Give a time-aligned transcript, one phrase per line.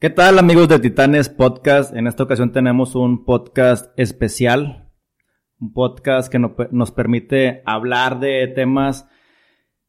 [0.00, 1.94] ¿Qué tal amigos de Titanes Podcast?
[1.94, 4.88] En esta ocasión tenemos un podcast especial,
[5.58, 9.06] un podcast que nos permite hablar de temas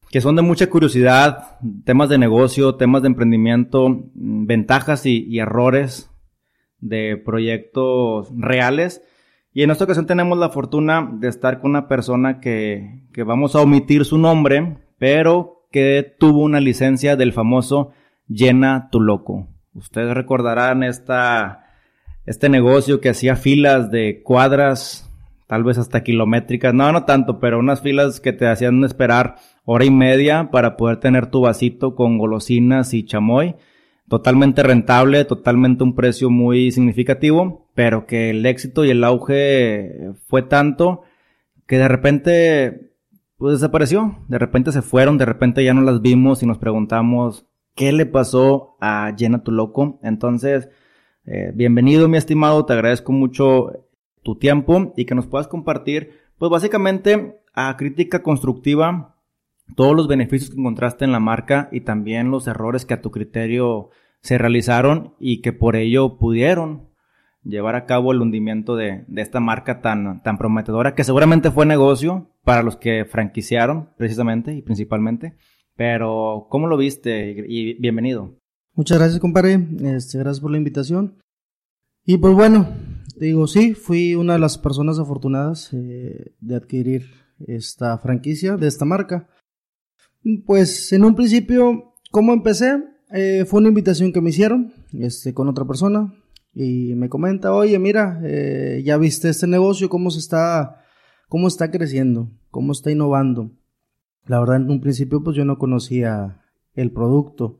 [0.09, 6.11] que son de mucha curiosidad, temas de negocio, temas de emprendimiento, ventajas y, errores
[6.81, 9.01] de proyectos reales.
[9.53, 13.55] Y en esta ocasión tenemos la fortuna de estar con una persona que, que vamos
[13.55, 17.91] a omitir su nombre, pero que tuvo una licencia del famoso
[18.27, 19.47] Llena tu Loco.
[19.73, 21.65] Ustedes recordarán esta,
[22.25, 25.09] este negocio que hacía filas de cuadras,
[25.47, 29.85] tal vez hasta kilométricas, no, no tanto, pero unas filas que te hacían esperar hora
[29.85, 33.55] y media para poder tener tu vasito con golosinas y chamoy.
[34.09, 40.41] Totalmente rentable, totalmente un precio muy significativo, pero que el éxito y el auge fue
[40.43, 41.03] tanto
[41.65, 42.91] que de repente
[43.37, 47.47] pues desapareció, de repente se fueron, de repente ya no las vimos y nos preguntamos
[47.75, 49.99] qué le pasó a Llena tu Loco.
[50.03, 50.69] Entonces,
[51.25, 53.87] eh, bienvenido mi estimado, te agradezco mucho
[54.23, 59.17] tu tiempo y que nos puedas compartir, pues básicamente a crítica constructiva,
[59.75, 63.11] todos los beneficios que encontraste en la marca y también los errores que a tu
[63.11, 63.89] criterio
[64.21, 66.89] se realizaron y que por ello pudieron
[67.43, 71.65] llevar a cabo el hundimiento de, de, esta marca tan, tan prometedora, que seguramente fue
[71.65, 75.35] negocio para los que franquiciaron precisamente y principalmente.
[75.75, 77.45] Pero, ¿cómo lo viste?
[77.47, 78.35] Y bienvenido.
[78.73, 79.67] Muchas gracias, compadre.
[79.83, 81.17] Este, gracias por la invitación.
[82.05, 82.67] Y pues bueno,
[83.17, 87.05] digo, sí, fui una de las personas afortunadas eh, de adquirir
[87.47, 89.29] esta franquicia de esta marca.
[90.45, 92.83] Pues en un principio, ¿cómo empecé?
[93.13, 96.13] Eh, fue una invitación que me hicieron este, con otra persona
[96.53, 100.83] y me comenta, oye, mira, eh, ya viste este negocio, cómo se está,
[101.27, 103.51] cómo está creciendo, cómo está innovando.
[104.27, 106.41] La verdad, en un principio, pues yo no conocía
[106.73, 107.59] el producto.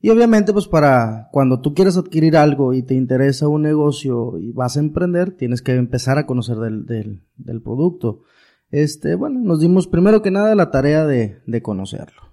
[0.00, 4.50] Y obviamente, pues para cuando tú quieres adquirir algo y te interesa un negocio y
[4.52, 6.86] vas a emprender, tienes que empezar a conocer del,
[7.36, 8.22] del, producto.
[8.70, 12.32] Este, bueno, nos dimos primero que nada la tarea de, de conocerlo.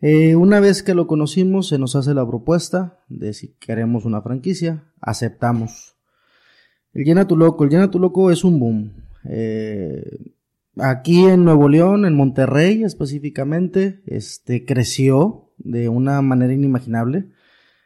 [0.00, 4.22] Eh, una vez que lo conocimos, se nos hace la propuesta de si queremos una
[4.22, 5.96] franquicia, aceptamos.
[6.92, 8.92] El Llena tu Loco, el Llena tu Loco es un boom.
[9.24, 10.34] Eh,
[10.76, 17.28] Aquí en Nuevo León, en Monterrey específicamente, este creció de una manera inimaginable.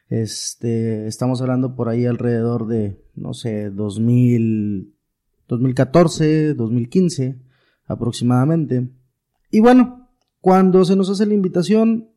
[0.09, 4.95] Este, estamos hablando por ahí alrededor de, no sé, 2000,
[5.49, 7.39] 2014, 2015
[7.87, 8.89] aproximadamente.
[9.51, 10.11] Y bueno,
[10.41, 12.11] cuando se nos hace la invitación,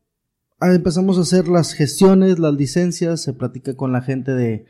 [0.58, 4.64] ah, empezamos a hacer las gestiones, las licencias, se platica con la gente de,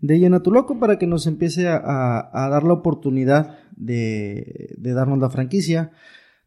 [0.00, 5.30] de Llena tu Loco para que nos empiece a, dar la oportunidad de, darnos la
[5.30, 5.92] franquicia.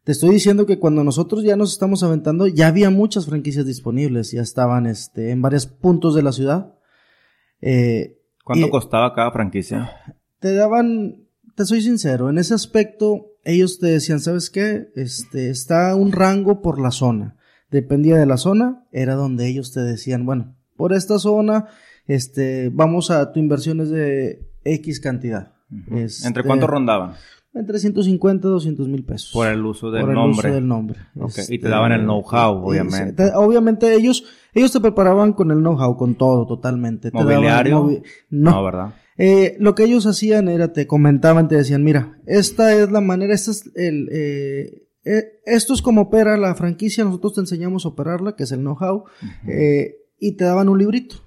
[0.04, 4.32] Te estoy diciendo que cuando nosotros ya nos estamos aventando, ya había muchas franquicias disponibles,
[4.32, 6.74] ya estaban este, en varios puntos de la ciudad.
[7.60, 9.92] Eh, ¿Cuánto costaba cada franquicia?
[10.40, 14.88] Te daban, te soy sincero, en ese aspecto ellos te decían, ¿sabes qué?
[14.94, 17.36] Este, está un rango por la zona.
[17.70, 21.68] Dependía de la zona, era donde ellos te decían, bueno, por esta zona
[22.06, 25.52] este, vamos a tu inversión es de X cantidad.
[25.90, 27.14] Este, ¿Entre cuánto rondaban?
[27.54, 29.30] Entre 150 y 200 mil pesos.
[29.32, 30.98] Por el uso del Por el Uso del nombre.
[31.48, 33.30] y te daban el este, know-how, obviamente.
[33.36, 37.10] obviamente ellos, ellos te preparaban con el know-how, con todo, totalmente.
[37.12, 38.02] ¿Mobiliario?
[38.30, 38.64] no.
[38.64, 38.94] ¿verdad?
[39.16, 43.32] Eh, lo que ellos hacían era, te comentaban, te decían, mira, esta es la manera,
[43.32, 47.90] esta es el, eh, eh, esto es como opera la franquicia, nosotros te enseñamos a
[47.90, 49.04] operarla, que es el know-how,
[50.18, 51.23] y te daban un librito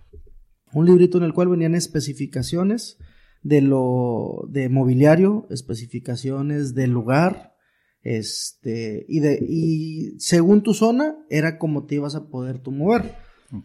[0.73, 2.97] un librito en el cual venían especificaciones
[3.43, 7.55] de lo de mobiliario, especificaciones del lugar,
[8.01, 13.15] este, y de, y según tu zona, era como te ibas a poder tú mover.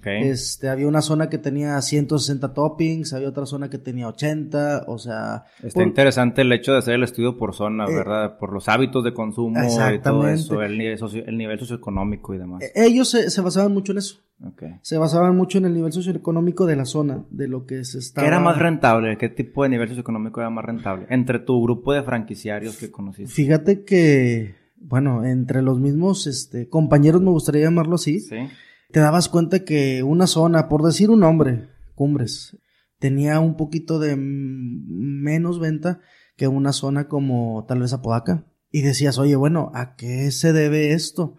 [0.05, 4.97] Este, había una zona que tenía 160 toppings, había otra zona que tenía 80, o
[4.97, 5.45] sea...
[5.63, 8.39] Está interesante el hecho de hacer el estudio por zona, eh, ¿verdad?
[8.39, 12.63] Por los hábitos de consumo y todo eso, el nivel, el nivel socioeconómico y demás.
[12.63, 14.21] Eh, ellos se, basaban mucho en eso.
[14.83, 18.25] Se basaban mucho en el nivel socioeconómico de la zona, de lo que se estaba...
[18.25, 19.17] ¿Qué era más rentable?
[19.19, 21.07] ¿Qué tipo de nivel socioeconómico era más rentable?
[21.11, 23.33] Entre tu grupo de franquiciarios que conociste.
[23.33, 28.21] Fíjate que, bueno, entre los mismos este, compañeros, me gustaría llamarlo así.
[28.21, 28.37] Sí
[28.93, 32.59] te dabas cuenta que una zona, por decir un nombre, Cumbres,
[32.99, 36.01] tenía un poquito de menos venta
[36.37, 38.47] que una zona como tal vez Apodaca.
[38.71, 41.37] Y decías, oye, bueno, ¿a qué se debe esto?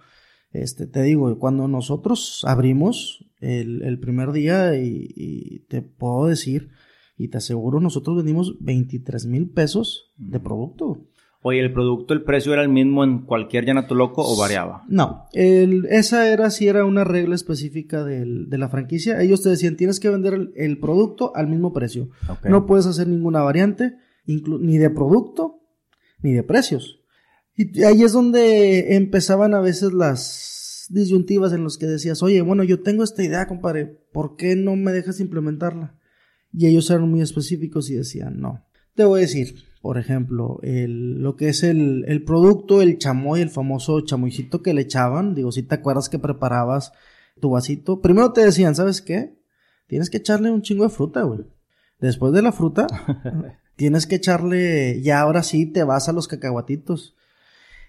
[0.52, 6.70] Este, te digo, cuando nosotros abrimos el, primer día y, te puedo decir
[7.18, 11.08] y te aseguro, nosotros vendimos 23 mil pesos de producto.
[11.46, 14.86] Oye, ¿el producto, el precio era el mismo en cualquier Llanato Loco o variaba?
[14.88, 19.22] No, el, esa era sí era una regla específica del, de la franquicia.
[19.22, 22.10] Ellos te decían, tienes que vender el, el producto al mismo precio.
[22.46, 25.60] No puedes hacer ninguna variante, ni de producto,
[26.22, 27.02] ni de precios.
[27.58, 32.64] Y ahí es donde empezaban a veces las disyuntivas en los que decías, oye, bueno,
[32.64, 35.98] yo tengo esta idea, compadre, ¿por qué no me dejas implementarla?
[36.54, 38.64] Y ellos eran muy específicos y decían, no.
[38.96, 43.42] Te voy a decir, por ejemplo, el, lo que es el, el producto, el chamoy,
[43.42, 46.94] el famoso chamoycito que le echaban, digo, si te acuerdas que preparabas
[47.42, 49.36] tu vasito, primero te decían, ¿sabes qué?
[49.88, 51.42] Tienes que echarle un chingo de fruta, güey.
[52.00, 52.88] Después de la fruta,
[53.76, 57.16] tienes que echarle, ya ahora sí te vas a los cacahuatitos.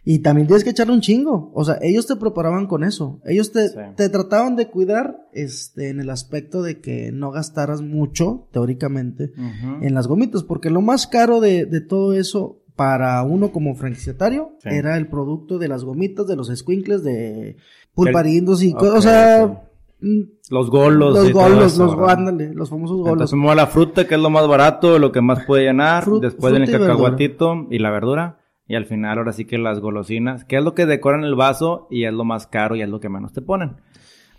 [0.06, 1.50] Y también tienes que echarle un chingo.
[1.54, 3.20] O sea, ellos te preparaban con eso.
[3.24, 3.78] Ellos te, Sí.
[3.96, 9.32] te trataban de cuidar, este, en el aspecto de que no gastaras mucho, teóricamente,
[9.80, 10.42] en las gomitas.
[10.42, 14.68] Porque lo más caro de, de todo eso para uno como franquiciatario Sí.
[14.72, 17.56] era el producto de las gomitas, de los squinkles, de
[17.94, 18.96] pulparindos y cosas.
[18.98, 19.62] O sea,
[20.00, 21.14] mm, Los golos.
[21.14, 23.32] los golos, eso, los, ándale, los famosos golos.
[23.32, 26.04] Entonces la fruta, que es lo más barato, lo que más puede llenar.
[26.20, 28.40] Después viene el y cacahuatito y la verdura.
[28.66, 31.86] Y al final, ahora sí que las golosinas, que es lo que decoran el vaso
[31.90, 33.76] y es lo más caro y es lo que menos te ponen.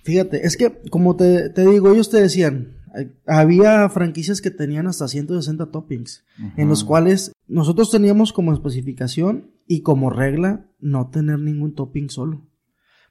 [0.03, 4.87] Fíjate, es que, como te, te digo, ellos te decían, eh, había franquicias que tenían
[4.87, 6.23] hasta 160 toppings,
[6.55, 12.47] en los cuales nosotros teníamos como especificación y como regla no tener ningún topping solo,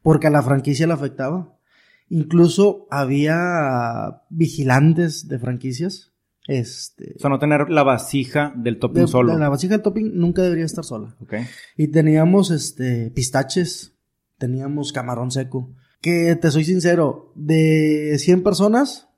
[0.03, 1.59] porque a la franquicia le afectaba.
[2.09, 6.14] Incluso había vigilantes de franquicias,
[6.47, 9.37] este, O sea, no tener la vasija del topping de- solo.
[9.39, 11.17] la vasija del topping nunca debería estar sola.
[11.21, 11.35] Ok.
[11.77, 13.97] Y teníamos este pistaches,
[14.39, 15.73] teníamos camarón seco.
[16.01, 19.09] Que te soy sincero, de 100 personas,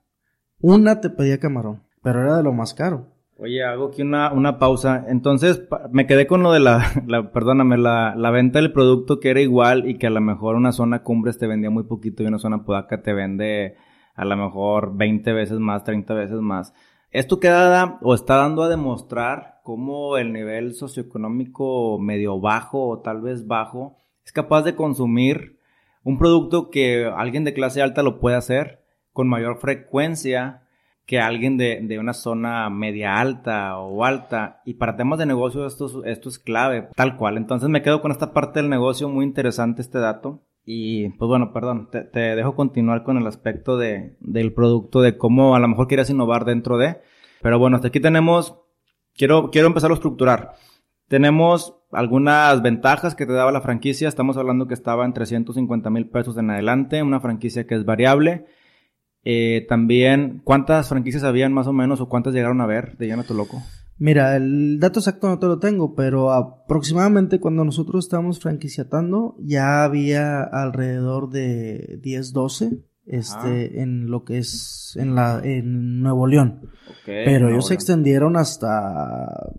[0.59, 3.13] una te pedía camarón, pero era de lo más caro.
[3.39, 5.05] Oye, hago aquí una, una pausa.
[5.09, 9.19] Entonces, pa- me quedé con lo de la, la perdóname, la, la venta del producto
[9.19, 12.23] que era igual y que a lo mejor una zona cumbres te vendía muy poquito
[12.23, 13.75] y una zona podaca te vende
[14.15, 16.73] a lo mejor 20 veces más, 30 veces más.
[17.11, 23.21] Esto queda o está dando a demostrar cómo el nivel socioeconómico medio bajo o tal
[23.21, 25.59] vez bajo es capaz de consumir
[26.03, 28.83] un producto que alguien de clase alta lo puede hacer
[29.13, 30.63] con mayor frecuencia
[31.05, 34.61] que alguien de, de una zona media alta o alta.
[34.65, 37.37] Y para temas de negocio esto, es- esto es clave, tal cual.
[37.37, 40.41] Entonces me quedo con esta parte del negocio, muy interesante este dato.
[40.69, 45.55] Y pues bueno, perdón, te, dejo continuar con el aspecto de, del producto, de cómo
[45.55, 46.97] a lo mejor quieres innovar dentro de.
[47.41, 48.59] Pero bueno, hasta aquí tenemos,
[49.15, 50.55] quiero, quiero empezar a estructurar.
[51.07, 54.09] Tenemos algunas ventajas que te daba la franquicia.
[54.09, 58.43] Estamos hablando que estaba en 350 mil pesos en adelante, una franquicia que es variable.
[59.23, 63.23] Eh, también, ¿cuántas franquicias habían más o menos o cuántas llegaron a ver de Llana
[63.23, 63.63] Tu Loco?
[63.99, 69.83] Mira, el dato exacto no te lo tengo, pero aproximadamente cuando nosotros estábamos franquiciatando, ya
[69.83, 76.69] había alrededor de 10, 12 este, en lo que es en la en Nuevo León.
[77.05, 79.49] Pero ellos se extendieron hasta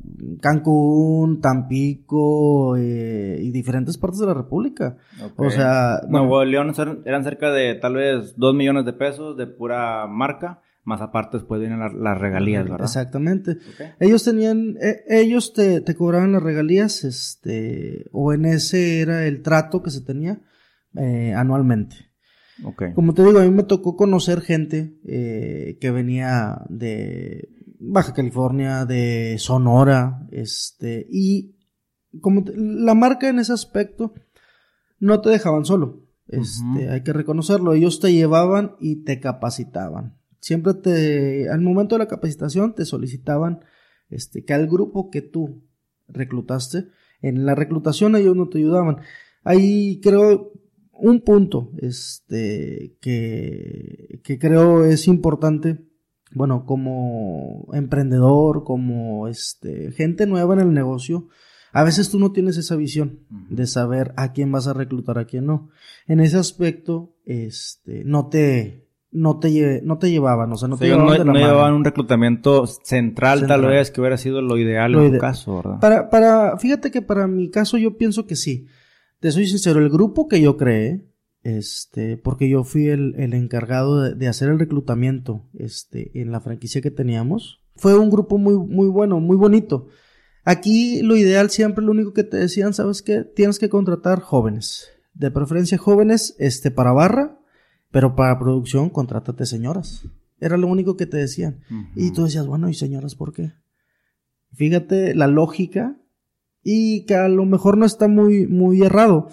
[0.43, 4.99] Cancún, Tampico eh, y diferentes partes de la República.
[5.37, 9.37] O sea, Nuevo bueno, León eran eran cerca de tal vez 2 millones de pesos
[9.37, 12.83] de pura marca, más aparte después vienen las, las regalías, ¿verdad?
[12.87, 13.59] exactamente.
[14.01, 19.43] Ellos tenían, eh, ellos te, te cobraban las regalías, este, o en ese era el
[19.43, 20.41] trato que se tenía
[20.97, 21.97] eh, anualmente.
[22.65, 22.83] Ok.
[22.95, 27.49] Como te digo, a mí me tocó conocer gente eh, que venía de
[27.79, 31.55] Baja California, de Sonora, este, y
[32.21, 34.15] como te- la marca en ese aspecto
[34.99, 36.05] no te dejaban solo.
[36.27, 37.73] Este, hay que reconocerlo.
[37.73, 40.19] Ellos te llevaban y te capacitaban.
[40.49, 43.67] Siempre te, al momento de la capacitación, te solicitaban,
[44.09, 45.63] este, que al grupo que tú
[46.09, 46.87] reclutaste,
[47.21, 48.97] en la reclutación ellos no te ayudaban.
[49.45, 50.53] Ahí creo
[50.91, 55.85] un punto, este, que, que creo es importante,
[56.33, 61.29] bueno, como emprendedor, como este, gente nueva en el negocio,
[61.75, 65.27] a veces tú no tienes esa visión de saber a quién vas a reclutar, a
[65.27, 65.69] quién no.
[66.07, 70.75] En ese aspecto, este, no te, no te, lle- no te llevaban, o sea, no
[70.75, 73.67] O te sea, llevaban no, de la no llevaban un reclutamiento central, tal Central.
[73.73, 75.81] vez, que hubiera sido lo ideal Lo en tu caso, ¿verdad?
[75.81, 78.67] Para, para, fíjate que para mi caso yo pienso que sí.
[79.21, 81.07] Te soy sincero, el grupo que yo creé,
[81.43, 86.41] este, porque yo fui el, el encargado de, de hacer el reclutamiento, este, en la
[86.41, 89.89] franquicia que teníamos, fue un grupo muy, muy bueno, muy bonito.
[90.45, 93.23] Aquí lo ideal siempre, lo único que te decían, ¿sabes qué?
[93.25, 94.89] Tienes que contratar jóvenes.
[95.15, 97.38] De preferencia jóvenes, este, para barra,
[97.91, 100.07] pero para producción, contrátate señoras.
[100.41, 101.61] Era lo único que te decían.
[101.97, 103.53] Y tú decías, bueno, ¿y señoras por qué?
[104.53, 106.01] Fíjate la lógica
[106.63, 109.29] Y que a lo mejor no está muy, muy errado.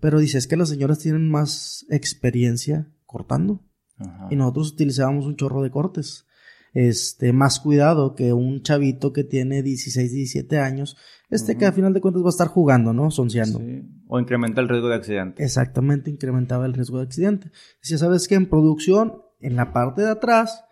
[0.00, 3.64] Pero dice, es que las señoras tienen más experiencia cortando.
[4.30, 6.24] Y nosotros utilizábamos un chorro de cortes.
[6.74, 10.96] Este, más cuidado que un chavito que tiene 16, 17 años,
[11.30, 13.10] este que a final de cuentas va a estar jugando, ¿no?
[13.10, 13.60] Sonciando.
[14.06, 15.42] O incrementa el riesgo de accidente.
[15.42, 17.50] Exactamente, incrementaba el riesgo de accidente.
[17.80, 20.64] Si sabes que en producción, en la parte de atrás,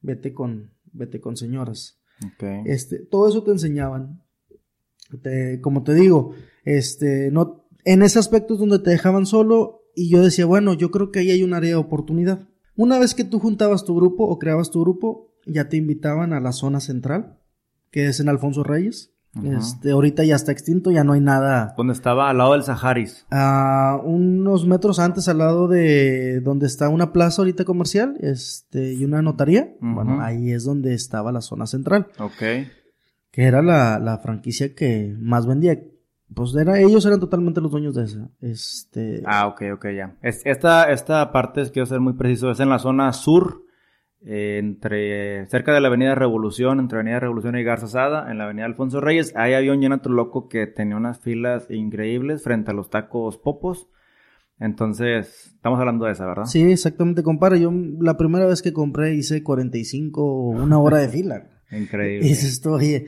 [0.00, 2.02] vete con, vete con señoras.
[2.66, 4.22] Este, todo eso te enseñaban.
[5.60, 10.22] como te digo, este, no, en ese aspecto es donde te dejaban solo y yo
[10.22, 12.48] decía, bueno, yo creo que ahí hay un área de oportunidad.
[12.76, 16.40] Una vez que tú juntabas tu grupo o creabas tu grupo, ya te invitaban a
[16.40, 17.38] la zona central,
[17.90, 19.12] que es en Alfonso Reyes.
[19.42, 21.72] Este, ahorita ya está extinto, ya no hay nada.
[21.74, 22.28] ¿Dónde estaba?
[22.28, 23.26] Al lado del Saharis.
[23.30, 29.04] A unos metros antes, al lado de donde está una plaza ahorita comercial, este, y
[29.06, 29.74] una notaría.
[29.80, 32.08] Bueno, ahí es donde estaba la zona central.
[32.18, 32.42] Ok.
[33.30, 35.82] Que era la, la franquicia que más vendía.
[36.34, 38.28] Pues era, ellos eran totalmente los dueños de esa.
[38.42, 39.22] Este.
[39.24, 40.16] Ah, ok, ok, ya.
[40.22, 43.62] esta, esta parte, quiero ser muy preciso, es en la zona sur
[44.24, 48.66] entre cerca de la Avenida Revolución, entre Avenida Revolución y Garza Sada, en la Avenida
[48.66, 52.90] Alfonso Reyes, ahí había un llenato loco que tenía unas filas increíbles frente a los
[52.90, 53.88] tacos popos.
[54.60, 56.44] Entonces, estamos hablando de esa, ¿verdad?
[56.44, 57.56] Sí, exactamente, compara.
[57.56, 61.48] Yo la primera vez que compré hice 45, una hora de fila.
[61.72, 62.28] Increíble.
[62.28, 63.06] Y esto, oye,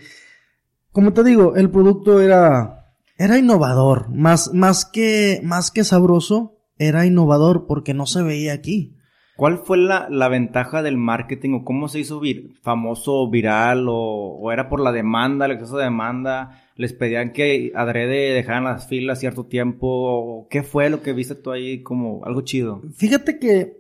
[0.91, 7.07] como te digo, el producto era, era innovador, más, más que, más que sabroso, era
[7.07, 8.97] innovador porque no se veía aquí.
[9.37, 14.53] ¿Cuál fue la, la, ventaja del marketing o cómo se hizo vir, famoso, viral o,
[14.53, 16.63] era por la demanda, el exceso de demanda?
[16.77, 20.47] ¿Les pedían que adrede dejaran las filas cierto tiempo?
[20.51, 22.83] ¿Qué fue lo que viste tú ahí como algo chido?
[22.95, 23.77] Fíjate que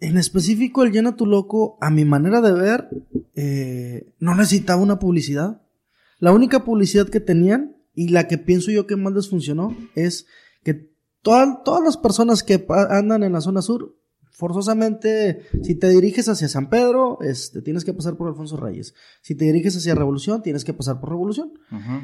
[0.00, 2.88] en específico el Llena tu Loco, a mi manera de ver,
[3.34, 5.62] eh, no necesitaba una publicidad.
[6.18, 10.26] La única publicidad que tenían y la que pienso yo que más les funcionó es
[10.64, 10.90] que
[11.22, 13.96] todas las personas que andan en la zona sur
[14.42, 18.92] forzosamente, si te diriges hacia San Pedro, este, tienes que pasar por Alfonso Reyes.
[19.20, 21.52] Si te diriges hacia Revolución, tienes que pasar por Revolución.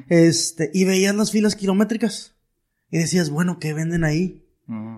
[0.09, 2.37] Este, y veías las filas kilométricas.
[2.93, 4.47] Y decías, bueno, ¿qué venden ahí?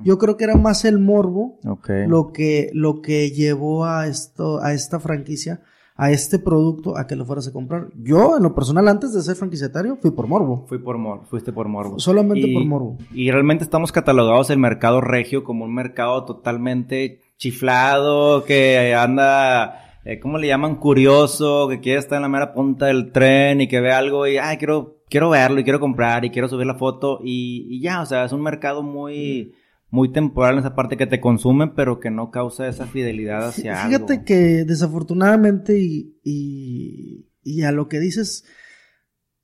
[0.05, 1.61] Yo creo que era más el morbo
[2.07, 5.63] lo que, lo que llevó a esto, a esta franquicia
[6.01, 7.89] a este producto a que lo fueras a comprar.
[7.95, 10.65] Yo, en lo personal, antes de ser franquiciatario, fui por morbo.
[10.67, 11.99] Fui por morbo, fuiste por morbo.
[11.99, 12.97] Solamente por morbo.
[13.13, 20.21] Y realmente estamos catalogados el mercado regio como un mercado totalmente chiflado, que anda, eh,
[20.21, 20.77] ¿cómo le llaman?
[20.77, 24.37] Curioso, que quiere estar en la mera punta del tren y que ve algo y,
[24.37, 28.03] ay, quiero, quiero verlo y quiero comprar y quiero subir la foto y, y ya,
[28.03, 29.55] o sea, es un mercado muy
[29.89, 33.83] muy temporal en esa parte que te consumen, pero que no causa esa fidelidad hacia
[33.83, 34.07] algo.
[34.07, 38.45] Fíjate que desafortunadamente y, y, y, a lo que dices,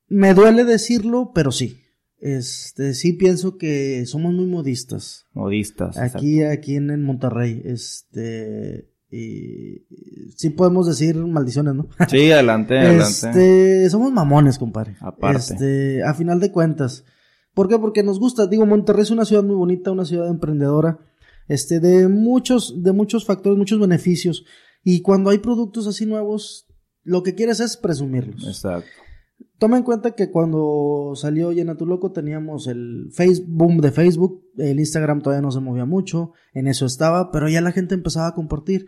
[0.06, 1.85] me duele decirlo, pero sí.
[2.18, 5.26] Este, sí pienso que somos muy modistas.
[5.32, 5.96] Modistas.
[5.98, 9.84] Aquí, aquí en, Monterrey, este, y,
[10.36, 11.88] sí podemos decir maldiciones, ¿no?
[12.08, 13.28] Sí, adelante, adelante.
[13.28, 14.96] Este, somos mamones, compadre.
[15.00, 15.54] Aparte.
[15.54, 17.04] Este, a final de cuentas.
[17.54, 17.78] ¿Por qué?
[17.78, 18.46] Porque nos gusta.
[18.46, 20.98] Digo, Monterrey es una ciudad muy bonita, una ciudad emprendedora,
[21.48, 24.44] este, de muchos, de muchos factores, muchos beneficios.
[24.82, 26.66] Y cuando hay productos así nuevos,
[27.02, 28.46] lo que quieres es presumirlos.
[28.46, 28.88] Exacto.
[29.58, 34.44] Toma en cuenta que cuando salió Llena tu Loco teníamos el Facebook, boom de Facebook,
[34.58, 38.28] el Instagram todavía no se movía mucho, en eso estaba, pero ya la gente empezaba
[38.28, 38.86] a compartir.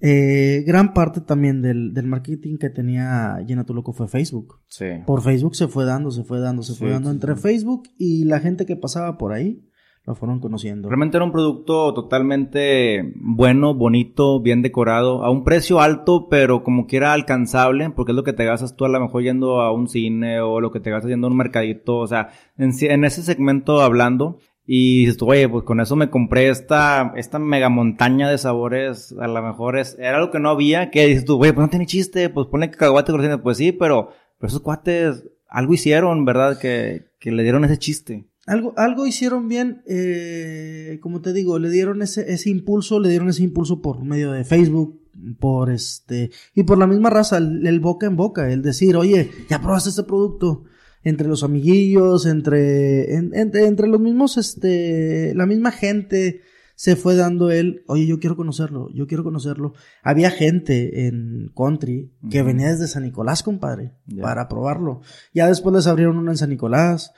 [0.00, 4.60] Eh, gran parte también del, del, marketing que tenía Llena tu Loco fue Facebook.
[4.68, 4.86] Sí.
[5.06, 8.40] Por Facebook se fue dando, se fue dando, se fue dando entre Facebook y la
[8.40, 9.64] gente que pasaba por ahí
[10.10, 10.88] lo fueron conociendo.
[10.88, 16.86] Realmente era un producto totalmente bueno, bonito, bien decorado, a un precio alto, pero como
[16.86, 19.88] quiera alcanzable, porque es lo que te gastas tú a lo mejor yendo a un
[19.88, 23.22] cine o lo que te gastas yendo a un mercadito, o sea, en, en ese
[23.22, 28.30] segmento hablando, y dices tú, oye, pues con eso me compré esta, esta mega montaña
[28.30, 29.12] de sabores.
[29.18, 30.90] A lo mejor es, era algo que no había.
[30.90, 32.28] Que dices tú, oye, pues no tiene chiste.
[32.28, 36.56] Pues ponle cacahuate con Pues sí, pero, pero esos cuates algo hicieron, ¿verdad?
[36.60, 38.29] Que, que le dieron ese chiste.
[38.46, 43.28] Algo, algo hicieron bien, eh, como te digo, le dieron ese, ese impulso, le dieron
[43.28, 45.00] ese impulso por medio de Facebook,
[45.38, 49.30] por este, y por la misma raza, el, el boca en boca, el decir, oye,
[49.48, 50.64] ya probaste este producto,
[51.02, 56.42] entre los amiguillos, entre, entre los mismos, este, la misma gente
[56.74, 59.74] se fue dando él, oye, yo quiero conocerlo, yo quiero conocerlo.
[60.02, 65.02] Había gente en country que venía desde San Nicolás, compadre, para probarlo.
[65.34, 67.12] Ya después les abrieron uno en San Nicolás.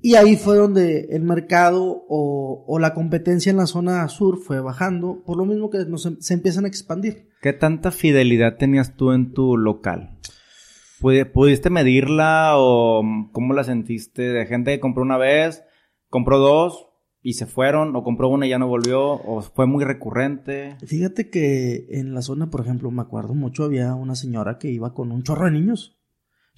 [0.00, 4.60] Y ahí fue donde el mercado o, o, la competencia en la zona sur fue
[4.60, 5.84] bajando, por lo mismo que
[6.20, 7.28] se empiezan a expandir.
[7.42, 10.18] ¿Qué tanta fidelidad tenías tú en tu local?
[11.00, 13.02] ¿Pudiste medirla o
[13.32, 14.22] cómo la sentiste?
[14.22, 15.62] ¿De gente que compró una vez,
[16.10, 16.88] compró dos
[17.22, 17.94] y se fueron?
[17.94, 19.12] ¿O compró una y ya no volvió?
[19.12, 20.76] ¿O fue muy recurrente?
[20.84, 24.92] Fíjate que en la zona, por ejemplo, me acuerdo mucho, había una señora que iba
[24.92, 25.97] con un chorro de niños.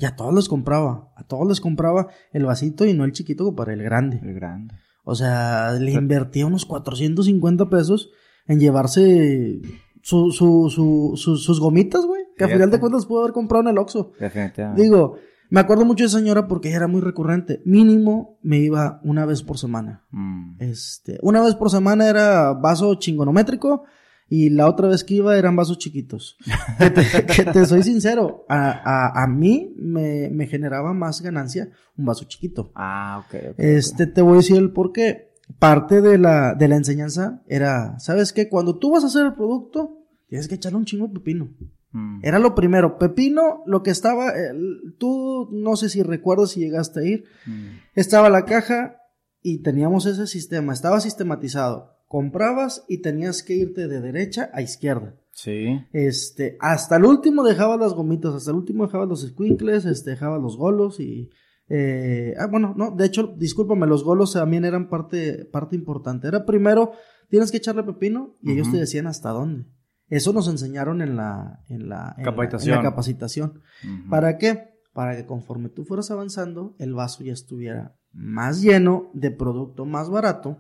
[0.01, 3.55] Y a todos les compraba, a todos les compraba el vasito y no el chiquito
[3.55, 4.19] para el grande.
[4.23, 4.75] El grande.
[5.05, 8.11] O sea, le invertía unos 450 pesos
[8.47, 9.61] en llevarse
[10.01, 12.23] su, su, su, sus gomitas, güey.
[12.35, 14.13] Que a final de cuentas pudo haber comprado en el Oxxo.
[14.19, 14.83] Definitivamente.
[14.83, 15.17] Digo,
[15.51, 17.61] me acuerdo mucho de esa señora porque ella era muy recurrente.
[17.67, 20.07] Mínimo me iba una vez por semana.
[20.13, 20.57] Mm.
[20.61, 23.85] Este, una vez por semana era vaso chingonométrico
[24.33, 26.39] y la otra vez que iba eran vasos chiquitos.
[26.79, 31.69] que, te, soy sincero, a, a, a mí me, me, generaba más ganancia
[31.99, 32.71] un vaso chiquito.
[32.77, 33.35] Ah, ok.
[33.53, 35.31] okay este, te voy a decir el por qué.
[35.59, 38.49] Parte de la, de la enseñanza era, ¿sabes qué?
[38.49, 41.49] Cuando tú vas a hacer el producto, tienes que echarle un chingo de pepino.
[41.91, 42.21] Mm.
[42.23, 42.99] Era lo primero.
[42.99, 44.33] Pepino, lo que estaba,
[44.99, 47.81] tú no sé si recuerdas si llegaste a ir, Mm.
[47.97, 48.99] estaba la caja
[49.43, 55.15] y teníamos ese sistema, estaba sistematizado comprabas y tenías que irte de derecha a izquierda.
[55.33, 55.81] Sí.
[55.93, 60.43] Este, hasta el último dejabas las gomitas, hasta el último dejabas los squinkles, este, dejabas
[60.43, 61.31] los golos y,
[61.69, 66.27] eh, ah, bueno, no, de hecho, discúlpame, los golos también eran parte, parte importante.
[66.27, 66.91] Era primero,
[67.29, 69.67] tienes que echarle pepino y ellos te decían hasta dónde.
[70.09, 72.77] Eso nos enseñaron en la, en la, en la- Capacitación.
[72.77, 73.63] en la capacitación.
[73.85, 74.11] Ujú.
[74.11, 74.71] ¿Para qué?
[74.93, 80.11] Para que conforme tú fueras avanzando, el vaso ya estuviera más lleno de producto más
[80.11, 80.59] barato.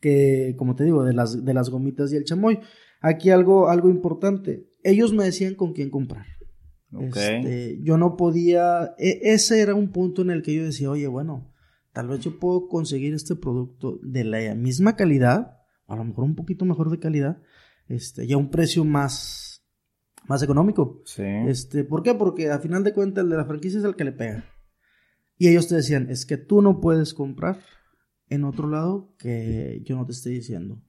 [0.00, 2.58] Que, como te digo, de las, de las gomitas y el chamoy.
[3.00, 4.68] Aquí algo, algo importante.
[4.82, 6.26] Ellos me decían con quién comprar.
[6.92, 7.16] Ok.
[7.16, 11.06] Este, yo no podía, e- ese era un punto en el que yo decía, oye,
[11.06, 11.52] bueno,
[11.92, 16.34] tal vez yo puedo conseguir este producto de la misma calidad, a lo mejor un
[16.34, 17.42] poquito mejor de calidad,
[17.88, 19.64] este, y a un precio más,
[20.26, 21.02] más económico.
[21.04, 21.22] Sí.
[21.46, 22.14] Este, ¿por qué?
[22.14, 24.44] Porque a final de cuentas el de la franquicia es el que le pega.
[25.38, 27.60] Y ellos te decían, es que tú no puedes comprar
[28.30, 30.80] en otro lado que yo no te esté diciendo.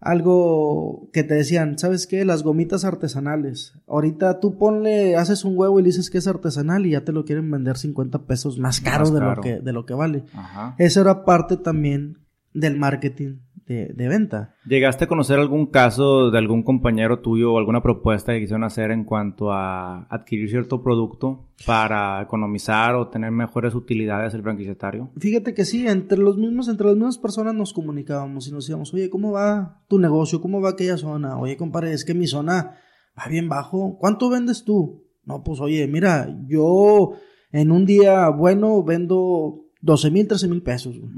[0.00, 2.24] Algo que te decían, ¿sabes qué?
[2.24, 3.74] Las gomitas artesanales.
[3.88, 7.12] Ahorita tú ponle, haces un huevo y le dices que es artesanal y ya te
[7.12, 9.20] lo quieren vender 50 pesos más caro, Más de.
[9.20, 10.24] Lo que, de lo que vale.
[10.32, 10.76] Ajá.
[10.78, 12.25] Eso era parte también
[12.56, 14.54] del marketing de, de venta.
[14.64, 18.90] ¿Llegaste a conocer algún caso de algún compañero tuyo o alguna propuesta que quisieron hacer
[18.92, 25.10] en cuanto a adquirir cierto producto para economizar o tener mejores utilidades el franquiciatario?
[25.18, 28.94] Fíjate que sí, entre los mismos, entre las mismas personas nos comunicábamos y nos decíamos,
[28.94, 30.40] oye, ¿cómo va tu negocio?
[30.40, 31.38] ¿Cómo va aquella zona?
[31.38, 32.76] Oye, compadre, es que mi zona
[33.18, 33.98] va bien bajo.
[33.98, 35.04] ¿Cuánto vendes tú?
[35.24, 37.14] No, pues oye, mira, yo
[37.50, 40.98] en un día bueno vendo 12 mil, 13 mil pesos.
[40.98, 41.10] güey.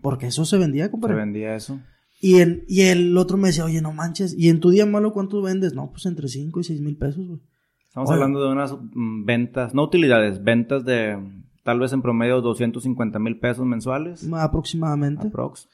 [0.00, 1.16] Porque eso se vendía, ¿Se compadre.
[1.16, 1.80] vendía eso?
[2.20, 5.12] Y, en, y el otro me decía, oye, no manches, ¿y en tu día malo
[5.12, 5.74] cuánto vendes?
[5.74, 7.40] No, pues entre 5 y 6 mil pesos, güey.
[7.86, 8.14] Estamos Oye.
[8.16, 11.16] hablando de unas mm, ventas, no utilidades, ventas de
[11.64, 14.26] tal vez en promedio 250 mil pesos mensuales.
[14.32, 15.28] Aproximadamente.
[15.28, 15.68] Aprox.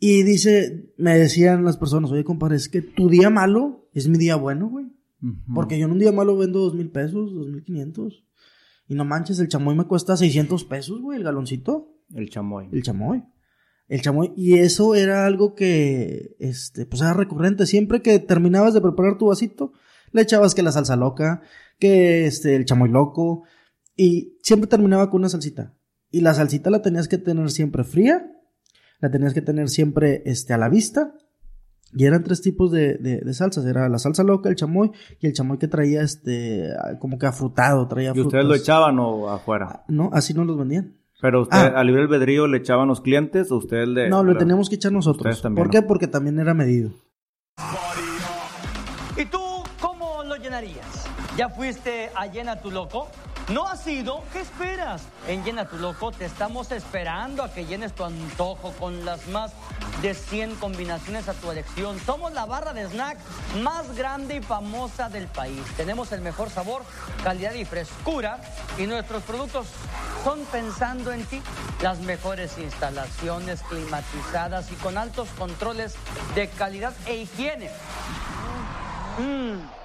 [0.00, 4.16] Y dice, me decían las personas, oye, compadre, es que tu día malo es mi
[4.16, 4.86] día bueno, güey.
[5.52, 8.24] Porque yo en un día malo vendo dos mil pesos, dos mil quinientos.
[8.88, 11.94] Y no manches, el chamoy me cuesta 600 pesos, güey, el galoncito.
[12.14, 12.70] El chamoy.
[12.72, 13.22] El chamoy.
[13.86, 14.32] El chamoy.
[14.34, 17.66] Y eso era algo que, este, pues era recurrente.
[17.66, 19.72] Siempre que terminabas de preparar tu vasito,
[20.12, 21.42] le echabas que la salsa loca,
[21.78, 23.44] que este, el chamoy loco.
[23.94, 25.76] Y siempre terminaba con una salsita.
[26.10, 28.32] Y la salsita la tenías que tener siempre fría.
[29.00, 31.12] La tenías que tener siempre, este, a la vista.
[31.94, 33.64] Y eran tres tipos de, de, de salsas.
[33.64, 37.88] Era la salsa loca, el chamoy y el chamoy que traía, este, como que afrutado,
[37.88, 39.84] traía ¿Y ustedes lo echaban o afuera?
[39.88, 40.94] No, así no los vendían.
[41.20, 41.72] Pero usted, Ah.
[41.80, 44.08] a libre albedrío le echaban los clientes o ustedes le...
[44.08, 45.22] No, lo le- teníamos que echar nosotros.
[45.22, 45.80] Ustedes también, ¿Por ¿no?
[45.80, 45.86] qué?
[45.86, 46.90] Porque también era medido.
[49.16, 49.40] ¿Y tú
[49.80, 51.08] cómo lo llenarías?
[51.36, 53.08] ¿Ya fuiste a Llena tu Loco?
[53.50, 54.22] ¿No has ido?
[54.30, 55.00] ¿Qué esperas?
[55.26, 59.52] En Llena tu Loco te estamos esperando a que llenes tu antojo con las más
[60.02, 61.98] de 100 combinaciones a tu elección.
[62.04, 63.16] Somos la barra de snack
[63.62, 65.62] más grande y famosa del país.
[65.78, 66.82] Tenemos el mejor sabor,
[67.24, 68.38] calidad y frescura
[68.76, 69.66] y nuestros productos
[70.24, 71.40] son pensando en ti.
[71.80, 75.94] Las mejores instalaciones climatizadas y con altos controles
[76.34, 77.70] de calidad e higiene.
[79.18, 79.77] Mm.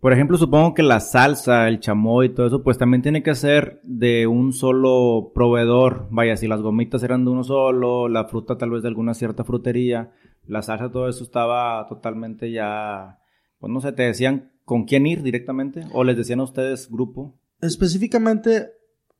[0.00, 3.34] Por ejemplo, supongo que la salsa, el chamoy y todo eso, pues también tiene que
[3.34, 6.08] ser de un solo proveedor.
[6.10, 9.44] Vaya, si las gomitas eran de uno solo, la fruta tal vez de alguna cierta
[9.44, 10.10] frutería,
[10.46, 13.18] la salsa, todo eso estaba totalmente ya,
[13.58, 17.38] pues no sé, te decían con quién ir directamente o les decían a ustedes grupo.
[17.60, 18.70] Específicamente,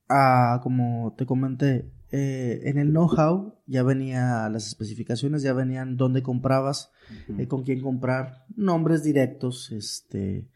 [0.08, 6.22] ah, como te comenté, eh, en el know-how ya venía las especificaciones, ya venían dónde
[6.22, 6.90] comprabas,
[7.36, 10.48] eh, con quién comprar, nombres directos, este...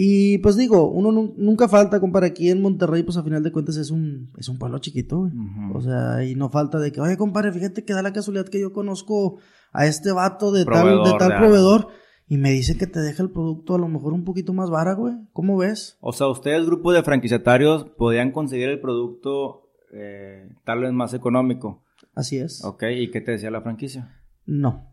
[0.00, 3.50] Y pues digo, uno nu- nunca falta, compadre, aquí en Monterrey, pues a final de
[3.50, 5.32] cuentas es un, es un pueblo chiquito, güey.
[5.74, 8.60] O sea, y no falta de que, oye, compadre, fíjate que da la casualidad que
[8.60, 9.38] yo conozco
[9.72, 11.46] a este vato de tal, de tal de algo.
[11.48, 11.88] proveedor
[12.28, 14.94] y me dice que te deja el producto a lo mejor un poquito más vara,
[14.94, 15.14] güey.
[15.32, 15.96] ¿Cómo ves?
[16.00, 21.82] O sea, ustedes, grupo de franquiciatarios, podían conseguir el producto eh, tal vez más económico.
[22.14, 22.64] Así es.
[22.64, 24.14] Ok, ¿y qué te decía la franquicia?
[24.46, 24.87] No.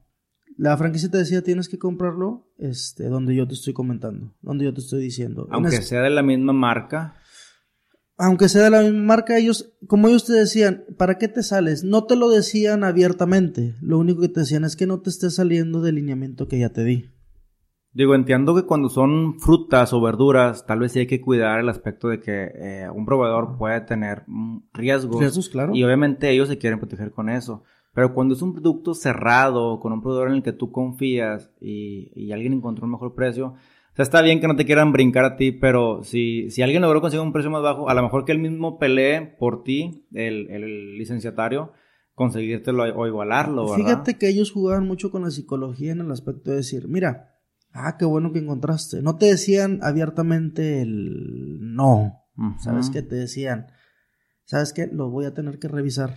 [0.58, 4.74] La franquicia te decía, tienes que comprarlo este, donde yo te estoy comentando, donde yo
[4.74, 5.48] te estoy diciendo.
[5.48, 7.16] En Aunque sea de la misma marca.
[8.18, 11.84] aunque sea de la misma marca, ellos, como ellos te decían, ¿para qué te sales?
[11.84, 13.76] No te lo decían abiertamente.
[13.82, 16.70] Lo único que te decían es que no te estés saliendo del lineamiento que ya
[16.70, 17.12] te di.
[17.96, 21.70] Digo, entiendo que cuando son frutas o verduras, tal vez sí hay que cuidar el
[21.70, 25.22] aspecto de que eh, un proveedor puede tener mm, riesgos.
[25.22, 25.74] Riesgos, claro.
[25.74, 27.64] Y obviamente ellos se quieren proteger con eso.
[27.96, 32.12] Pero cuando es un producto cerrado, con un proveedor en el que tú confías y,
[32.14, 35.24] y alguien encontró un mejor precio, o sea, está bien que no te quieran brincar
[35.24, 38.26] a ti, pero si, si alguien logró conseguir un precio más bajo, a lo mejor
[38.26, 41.72] que él mismo pelee por ti, el, el licenciatario,
[42.16, 43.86] conseguírtelo o igualarlo, ¿verdad?
[43.86, 47.30] Fíjate que ellos jugaban mucho con la psicología en el aspecto de decir, mira,
[47.72, 49.02] ah, qué bueno que encontraste.
[49.02, 52.24] No te decían abiertamente el no.
[52.60, 53.02] ¿Sabes qué?
[53.02, 53.68] Te decían,
[54.44, 54.88] ¿sabes qué?
[54.92, 56.16] Lo voy a tener que revisar.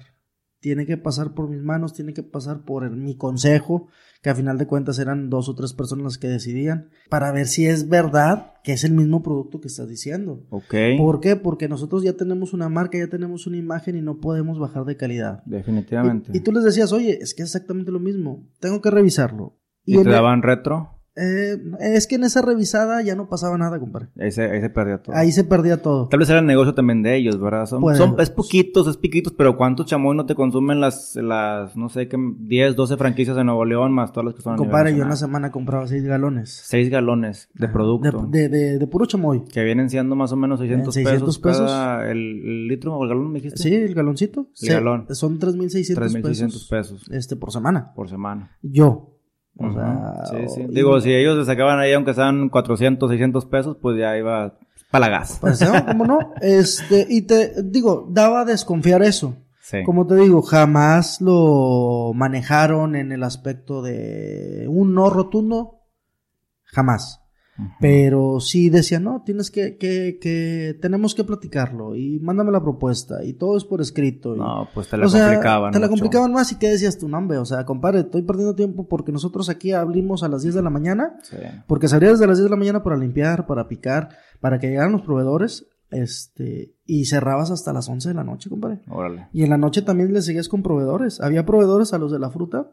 [0.60, 3.86] Tiene que pasar por mis manos, tiene que pasar por el- mi consejo,
[4.22, 7.46] que a final de cuentas eran dos o tres personas las que decidían, para ver
[7.46, 10.44] si es verdad que es el mismo producto que estás diciendo.
[10.50, 10.74] Ok.
[10.98, 11.36] ¿Por qué?
[11.36, 14.96] Porque nosotros ya tenemos una marca, ya tenemos una imagen y no podemos bajar de
[14.96, 15.42] calidad.
[15.46, 16.32] Definitivamente.
[16.34, 19.56] Y, y tú les decías, oye, es que es exactamente lo mismo, tengo que revisarlo.
[19.84, 20.97] ¿Y, en te el- daban retro?
[21.20, 24.08] Eh, es que en esa revisada ya no pasaba nada, compadre.
[24.18, 25.16] Ahí se, ahí se perdía todo.
[25.16, 26.08] Ahí se perdía todo.
[26.08, 27.66] Tal vez era el negocio también de ellos, ¿verdad?
[27.66, 31.76] Son, Pues- son- es poquitos, es piquitos, pero ¿cuántos chamoy no te consumen las, las,
[31.76, 34.94] no sé, qué, 10, 12 franquicias de Nuevo León más todas las que son Compadre,
[34.96, 36.62] yo en la semana compraba seis galones.
[36.66, 38.26] 6 galones de producto.
[38.30, 39.44] De, de, de- de puro chamoy.
[39.44, 41.70] Que vienen siendo más o menos 600, 600 pesos, pesos.
[41.70, 43.62] cada el, el litro o el galón, me dijiste.
[43.62, 44.40] Sí, el galoncito.
[44.42, 45.06] El Sí, galón.
[45.10, 46.68] Son 3.600 3.600 pesos.
[46.68, 47.92] pesos Este, por semana.
[47.94, 48.56] por semana.
[48.62, 49.14] Yo.
[49.58, 50.22] O sea...
[50.30, 50.60] sí, sí.
[50.68, 54.54] y- Digo, si ellos le sacaban ahí, aunque sean 400, 600 pesos, pues ya iba
[54.90, 55.38] para la gas.
[55.40, 55.84] Pues, ¿no?
[55.86, 56.18] ¿Cómo no?
[56.40, 59.34] Este, y te digo, daba a desconfiar eso.
[59.60, 59.82] Sí.
[59.84, 65.82] Como te digo, jamás lo manejaron en el aspecto de un no rotundo.
[66.64, 67.20] Jamás.
[67.80, 73.24] Pero sí decían, no, tienes que, que, que, tenemos que platicarlo y mándame la propuesta
[73.24, 74.34] y todo es por escrito.
[74.36, 75.72] y- No, pues te la o sea, complicaban.
[75.72, 76.00] Te la mucho.
[76.00, 77.38] complicaban más y qué decías tu nombre.
[77.38, 80.70] O sea, compadre, estoy perdiendo tiempo porque nosotros aquí abrimos a las 10 de la
[80.70, 81.16] mañana.
[81.22, 81.36] Sí.
[81.66, 84.92] Porque salía desde las 10 de la mañana para limpiar, para picar, para que llegaran
[84.92, 85.66] los proveedores.
[85.90, 88.80] Este, y cerrabas hasta las 11 de la noche, compadre.
[88.88, 89.28] Órale.
[89.32, 91.20] Y en la noche también le seguías con proveedores.
[91.20, 92.70] Había proveedores a los de la fruta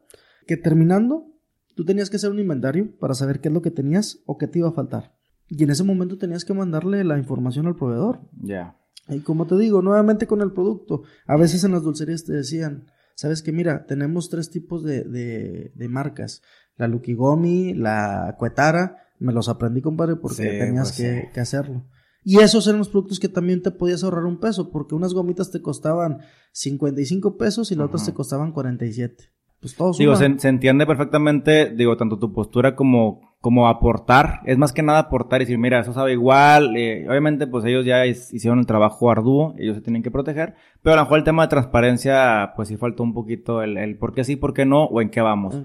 [0.47, 1.25] que terminando,
[1.75, 4.47] tú tenías que hacer un inventario para saber qué es lo que tenías o qué
[4.47, 5.13] te iba a faltar.
[5.47, 8.21] Y en ese momento tenías que mandarle la información al proveedor.
[8.41, 8.77] Ya.
[9.07, 11.03] Y como te digo, nuevamente con el producto.
[11.27, 15.71] A veces en las dulcerías te decían, sabes que mira, tenemos tres tipos de, de,
[15.75, 16.41] de marcas.
[16.77, 18.97] La Lucky Gomi, la Cuetara.
[19.19, 21.27] Me los aprendí, compadre, porque Sí, tenías pues que, sí.
[21.33, 21.85] que hacerlo.
[22.23, 25.51] Y esos eran los productos que también te podías ahorrar un peso, porque unas gomitas
[25.51, 26.21] te costaban
[26.53, 29.31] 55 pesos y las otras te costaban 47.
[29.59, 34.41] Pues todo Digo, se, se entiende perfectamente, digo, tanto tu postura como, como aportar.
[34.45, 36.75] Es más que nada aportar y decir, mira, eso sabe igual.
[36.77, 40.53] eh, obviamente, pues ellos ya es- hicieron el trabajo arduo, ellos se tienen que proteger.
[40.83, 43.97] Pero a lo mejor el tema de transparencia, pues sí faltó un poquito el, el
[43.97, 45.55] por qué sí, por qué no, o en qué vamos.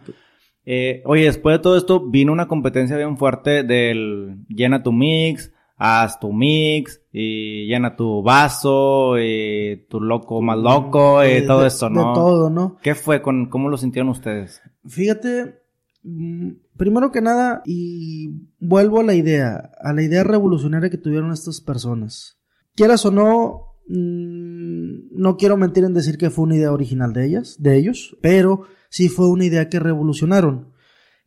[0.67, 5.53] Eh, oye, después de todo esto, vino una competencia bien fuerte del llena tu mix,
[5.83, 11.63] haz tu mix, y llena tu vaso, y tu loco más loco, y De- todo
[11.63, 12.13] de- eso, De ¿no?
[12.13, 12.77] todo, ¿no?
[12.83, 13.23] ¿Qué fue?
[13.23, 14.61] con ¿Cómo lo sintieron ustedes?
[14.87, 15.59] Fíjate,
[16.03, 21.33] mm, primero que nada, y vuelvo a la idea, a la idea revolucionaria que tuvieron
[21.33, 22.37] estas personas.
[22.77, 27.27] Quieras o no, mm, no quiero mentir en decir que fue una idea original de
[27.27, 30.73] ellas, de ellos, pero sí fue una idea que revolucionaron.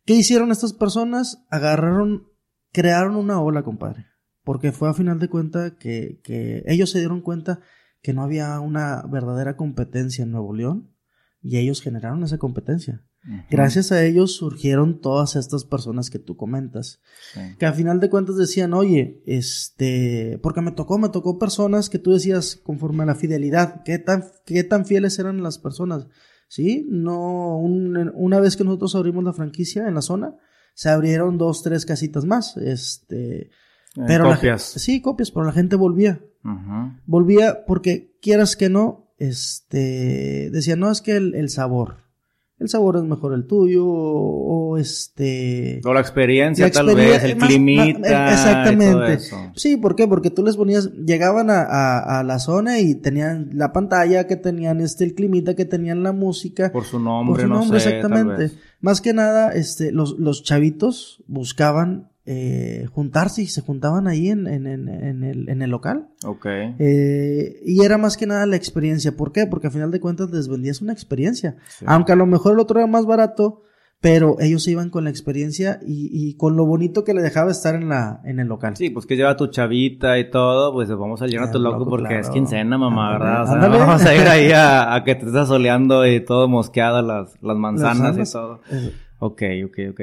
[0.04, 1.44] ¿Qué hicieron estas personas?
[1.50, 2.28] Agarraron,
[2.72, 4.06] crearon una ola, compadre.
[4.44, 7.60] Porque fue a final de cuentas que, que ellos se dieron cuenta
[8.02, 10.90] que no había una verdadera competencia en Nuevo León
[11.42, 13.02] y ellos generaron esa competencia.
[13.50, 17.00] Gracias a ellos surgieron todas estas personas que tú comentas.
[17.32, 17.40] Sí.
[17.58, 21.98] Que a final de cuentas decían, oye, este, porque me tocó, me tocó personas que
[21.98, 26.06] tú decías conforme a la fidelidad, qué tan, qué tan fieles eran las personas.
[26.48, 30.36] Sí, no, un- una vez que nosotros abrimos la franquicia en la zona,
[30.74, 33.48] se abrieron dos, tres casitas más, este,
[33.94, 34.62] pero la copias.
[34.62, 36.20] sí, copias, pero la gente volvía,
[37.06, 42.04] volvía porque quieras que no, este, decía, no es que el, el sabor,
[42.58, 45.80] el sabor es mejor el tuyo, o, este...
[45.84, 48.32] O la experiencia, tal vez, el climita.
[48.32, 49.18] exactamente.
[49.54, 50.06] Sí, ¿por qué?
[50.06, 54.80] Porque tú les ponías, llegaban a, a, la zona y tenían la pantalla que tenían,
[54.80, 56.70] este, el climita que tenían la música.
[56.70, 58.52] Por su nombre, por su nombre, exactamente.
[58.80, 64.46] Más que nada, este, los, los chavitos buscaban eh, juntarse y se juntaban ahí en,
[64.46, 66.08] en, en, el, en el local.
[66.24, 66.46] Ok.
[66.78, 69.14] Eh, y era más que nada la experiencia.
[69.16, 69.46] ¿Por qué?
[69.46, 71.56] Porque al final de cuentas les vendías una experiencia.
[71.84, 73.62] Aunque a lo mejor el otro era más barato,
[74.00, 77.50] pero ellos se iban con la experiencia y, y, con lo bonito que le dejaba
[77.50, 78.76] estar en la en el local.
[78.76, 81.86] Sí, pues que lleva tu chavita y todo, pues vamos a llenar a tu loco,
[81.86, 83.42] porque es quincena, mamá, ¿verdad?
[83.44, 87.00] O sea, vamos a ir ahí a, a, que te estés soleando y todo mosqueado
[87.00, 88.60] las, las manzanas y todo.
[89.20, 90.00] Ok, ok, ok.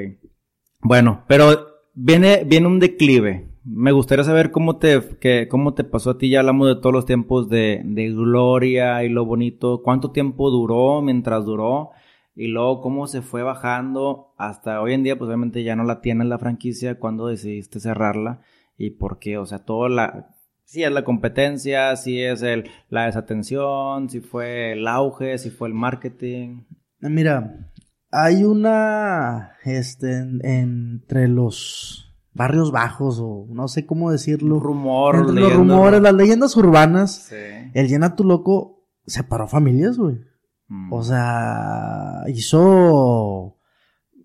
[0.82, 3.48] Bueno, pero viene, viene un declive.
[3.64, 6.30] Me gustaría saber cómo te, que, cómo te pasó a ti.
[6.30, 9.82] Ya hablamos de todos los tiempos de, de gloria y lo bonito.
[9.84, 11.92] ¿Cuánto tiempo duró mientras duró?
[12.36, 16.02] Y luego cómo se fue bajando hasta hoy en día, pues obviamente ya no la
[16.02, 16.98] tienes la franquicia.
[16.98, 18.42] ¿Cuándo decidiste cerrarla?
[18.78, 19.38] ¿Y por qué?
[19.38, 20.30] O sea, todo la,
[20.64, 25.68] si es la competencia, si es el, la desatención, si fue el auge, si fue
[25.68, 26.64] el marketing.
[27.02, 27.71] Mira,
[28.12, 34.60] hay una, este, entre los barrios bajos o no sé cómo decirlo.
[34.60, 37.28] Rumor, los rumores, las leyendas urbanas.
[37.30, 37.72] Sí.
[37.74, 40.20] El Llena Tu Loco separó familias, güey.
[40.68, 40.94] Mm.
[40.94, 43.58] O sea, hizo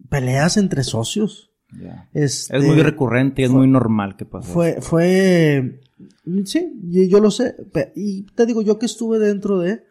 [0.09, 1.53] peleas entre socios.
[2.13, 4.53] es muy este, recurrente y es muy normal que pase.
[4.53, 5.81] Fue, fue
[6.45, 6.75] Sí,
[7.09, 7.57] yo lo sé.
[7.95, 9.85] Y te digo, yo que estuve dentro de,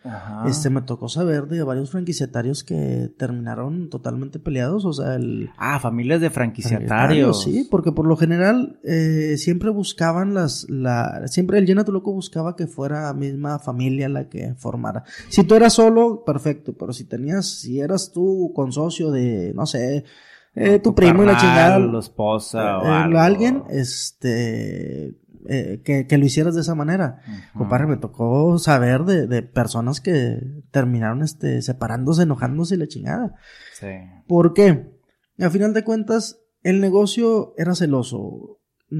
[0.45, 5.49] este, me tocó saber de varios franquiciatarios que terminaron totalmente peleados, o sea, el...
[5.57, 7.41] Ah, familias de franquiciatarios.
[7.41, 12.13] Sí, porque por lo general eh, siempre buscaban las, la, siempre el Llena tu Loco
[12.13, 15.03] buscaba que fuera misma familia la que formara.
[15.29, 19.65] Si tú eras solo, perfecto, pero si tenías, si eras tú con socio de, no
[19.65, 20.05] sé,
[20.53, 21.79] eh, tu, primo y la chingada.
[21.79, 25.15] La esposa o eh, alguien, este
[25.47, 27.19] eh, que, lo hicieras de esa manera.
[27.53, 30.39] Compadre, me tocó saber de, de, personas que
[30.71, 33.35] terminaron este, separándose, enojándose y la chingada.
[33.73, 33.87] Sí.
[34.27, 34.91] ¿Por qué?
[35.39, 38.59] A final de cuentas, el negocio era celoso.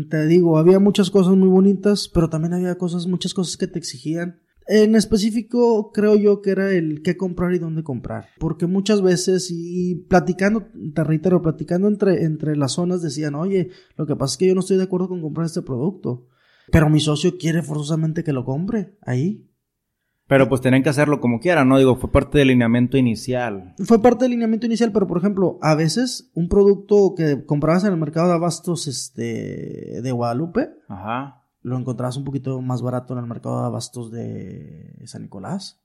[0.10, 3.80] Te digo, había muchas cosas muy bonitas, pero también había cosas, muchas cosas que te
[3.80, 4.42] exigían.
[4.68, 8.30] En específico, creo yo que era el qué comprar y dónde comprar.
[8.40, 14.08] Porque muchas veces, y platicando, te reitero, platicando entre, entre las zonas, decían, oye, lo
[14.08, 16.28] que pasa es que yo no estoy de acuerdo con comprar este producto.
[16.72, 19.50] Pero mi socio quiere forzosamente que lo compre ahí.
[20.28, 21.78] Pero pues tienen que hacerlo como quieran, ¿no?
[21.78, 23.76] Digo, fue parte del lineamiento inicial.
[23.86, 27.94] Fue parte del lineamiento inicial, pero por ejemplo, a veces un producto que comprabas en
[27.94, 31.44] el mercado de abastos este, de Guadalupe, Ajá.
[31.62, 35.80] lo encontrabas un poquito más barato en el mercado de abastos de San Nicolás.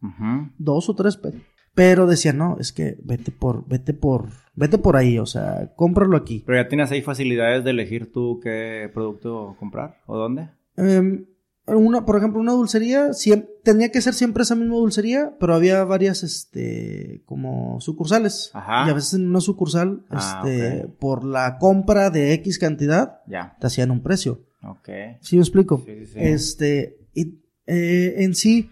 [0.56, 1.42] Dos o tres pesos.
[1.74, 6.16] Pero decía, no, es que vete por, vete por, vete por ahí, o sea, cómpralo
[6.16, 6.42] aquí.
[6.46, 10.48] Pero ya tienes ahí facilidades de elegir tú qué producto comprar o dónde.
[10.80, 11.26] Em,
[11.66, 15.84] una, por ejemplo, una dulcería, siempre, tenía que ser siempre esa misma dulcería, pero había
[15.84, 18.50] varias, este, como sucursales.
[18.54, 18.86] Ajá.
[18.86, 23.56] Y a veces en una sucursal, ah, este, por la compra de X cantidad, ya.
[23.60, 24.46] te hacían un precio.
[24.62, 24.88] Ok.
[25.20, 25.84] ¿Sí me explico?
[26.14, 28.70] Este, y eh, en sí,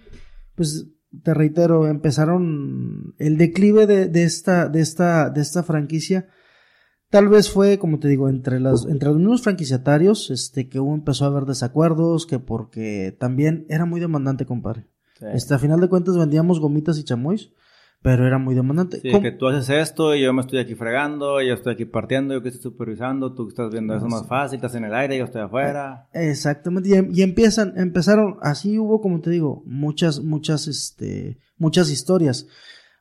[0.55, 0.88] pues,
[1.23, 6.29] te reitero, empezaron el declive de, de esta, de esta, de esta franquicia
[7.11, 10.94] Tal vez fue, como te digo, entre las, entre los mismos franquiciatarios, este, que hubo
[10.94, 14.87] empezó a haber desacuerdos, que porque también era muy demandante, compadre.
[15.33, 17.51] Este, a final de cuentas vendíamos gomitas y chamois,
[18.03, 19.01] pero era muy demandante.
[19.01, 22.35] Sí, que tú haces esto y yo me estoy aquí fregando, yo estoy aquí partiendo,
[22.35, 25.25] yo que estoy supervisando, tú estás viendo eso más fácil, estás en el aire, yo
[25.25, 26.09] estoy afuera.
[26.12, 31.90] Exactamente, y, em, y, empiezan, empezaron, así hubo, como te digo, muchas, muchas, este, muchas
[31.90, 32.47] historias.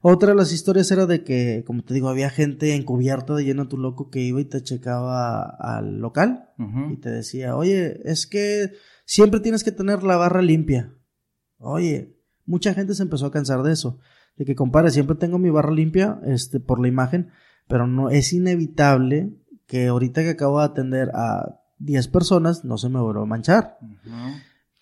[0.01, 3.67] Otra de las historias era de que, como te digo, había gente encubierta de lleno
[3.67, 6.49] tu loco que iba y te checaba al local
[6.91, 8.73] y te decía, oye, es que
[9.05, 10.93] siempre tienes que tener la barra limpia.
[11.57, 13.99] Oye, mucha gente se empezó a cansar de eso.
[14.35, 17.31] De que, compadre, siempre tengo mi barra limpia, este, por la imagen,
[17.67, 19.33] pero no, es inevitable
[19.65, 23.77] que ahorita que acabo de atender a 10 personas, no se me vuelva a manchar.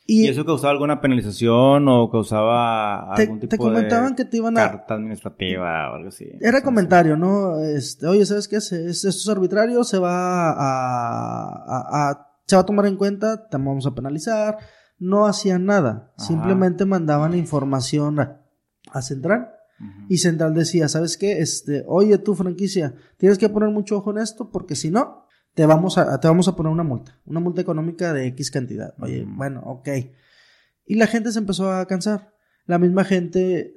[0.08, 4.70] Y, eso causaba alguna penalización o causaba algún tipo te comentaban que te iban a
[4.70, 6.28] carta administrativa o algo así?
[6.42, 7.60] Era comentario, ¿no?
[7.64, 8.58] Este, oye, ¿sabes qué?
[8.58, 13.96] Esto es arbitrario, se va a, se va a tomar en cuenta, te vamos a
[13.96, 14.58] penalizar.
[15.00, 19.50] No hacían nada, simplemente mandaban información a, Central.
[20.08, 21.40] Y Central decía, ¿sabes qué?
[21.40, 25.25] Este, oye, tu franquicia, tienes que poner mucho ojo en esto porque si no,
[25.56, 28.94] te vamos a, te vamos a poner una multa, una multa económica de X cantidad.
[29.00, 29.90] Oye, bueno, ok.
[30.86, 32.34] Y la gente se empezó a cansar.
[32.66, 33.76] La misma gente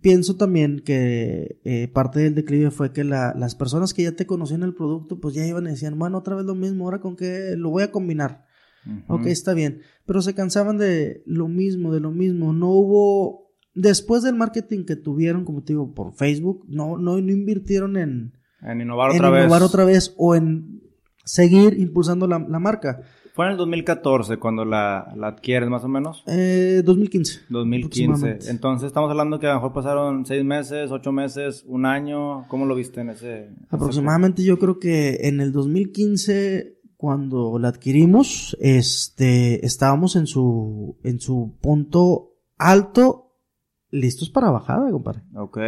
[0.00, 4.26] pienso también que eh, parte del declive fue que la, las personas que ya te
[4.26, 7.14] conocían el producto, pues ya iban y decían, bueno, otra vez lo mismo, ahora con
[7.14, 8.46] qué lo voy a combinar.
[8.86, 9.14] Ujú.
[9.14, 9.82] Ok, está bien.
[10.06, 12.54] Pero se cansaban de lo mismo, de lo mismo.
[12.54, 17.32] No hubo, después del marketing que tuvieron, como te digo, por Facebook, no, no, no
[17.32, 19.44] invirtieron en, En innovar en otra vez.
[19.44, 20.81] innovar otra vez o en
[21.24, 23.02] seguir impulsando la, la marca.
[23.34, 26.22] Fue en el 2014 cuando la, la adquieres, más o menos.
[26.26, 27.40] Eh, 2015.
[27.48, 28.04] 2015.
[28.04, 28.50] Aproximadamente.
[28.50, 32.46] Entonces estamos hablando que a lo mejor pasaron seis meses, ocho meses, un año.
[32.48, 33.48] ¿Cómo lo viste en ese?
[33.70, 41.18] Aproximadamente yo creo que en el 2015 cuando la adquirimos, este, estábamos en su, en
[41.18, 43.38] su punto alto,
[43.90, 45.22] listos para bajada, compadre.
[45.34, 45.58] Ok.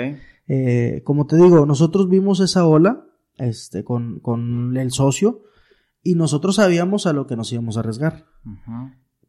[0.47, 5.43] Eh, como te digo, nosotros vimos esa ola, este, con, con el socio,
[6.03, 8.27] y nosotros sabíamos a lo que nos íbamos a arriesgar.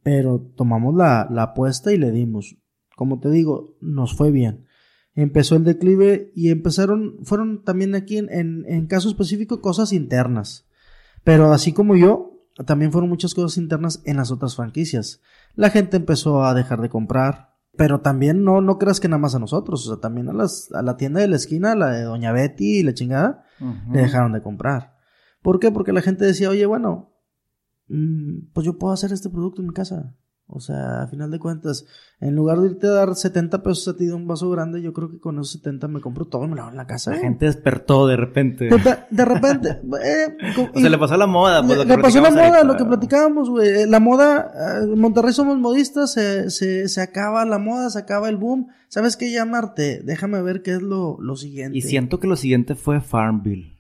[0.04, 2.58] Pero tomamos la, la apuesta y le dimos.
[2.96, 4.65] Como te digo, nos fue bien.
[5.13, 10.68] Empezó el declive y empezaron, fueron también aquí en, en, en caso específico cosas internas.
[11.24, 15.22] Pero así como yo, también fueron muchas cosas internas en las otras franquicias.
[15.56, 17.55] La gente empezó a dejar de comprar.
[17.78, 20.72] Pero también no, no creas que nada más a nosotros, o sea, también a, las,
[20.74, 23.44] a la tienda de la esquina, la de Doña Betty y la chingada,
[23.92, 24.96] le dejaron de comprar.
[25.42, 25.72] ¿Por qué?
[25.72, 27.14] Porque la gente decía, oye, bueno,
[27.88, 30.16] mm, pues yo puedo hacer este producto en mi casa.
[30.48, 31.86] O sea, a final de cuentas,
[32.20, 34.94] en lugar de irte a dar 70 pesos a ti de un vaso grande, yo
[34.94, 37.12] creo que con esos 70 me compro todo y me lo hago en la casa.
[37.12, 38.66] La gente despertó de repente.
[38.66, 39.70] De, de repente,
[40.04, 41.66] eh, co- O sea, le pasó la moda.
[41.66, 42.64] Pues, le, pasó la moda, ahorita.
[42.64, 43.70] lo que platicábamos, güey.
[43.70, 47.98] Eh, La moda, eh, en Monterrey somos modistas, se, se, se acaba la moda, se
[47.98, 48.68] acaba el boom.
[48.88, 50.02] ¿Sabes qué llamarte?
[50.04, 51.78] Déjame ver qué es lo, lo siguiente.
[51.78, 53.75] Y siento que lo siguiente fue Farmville.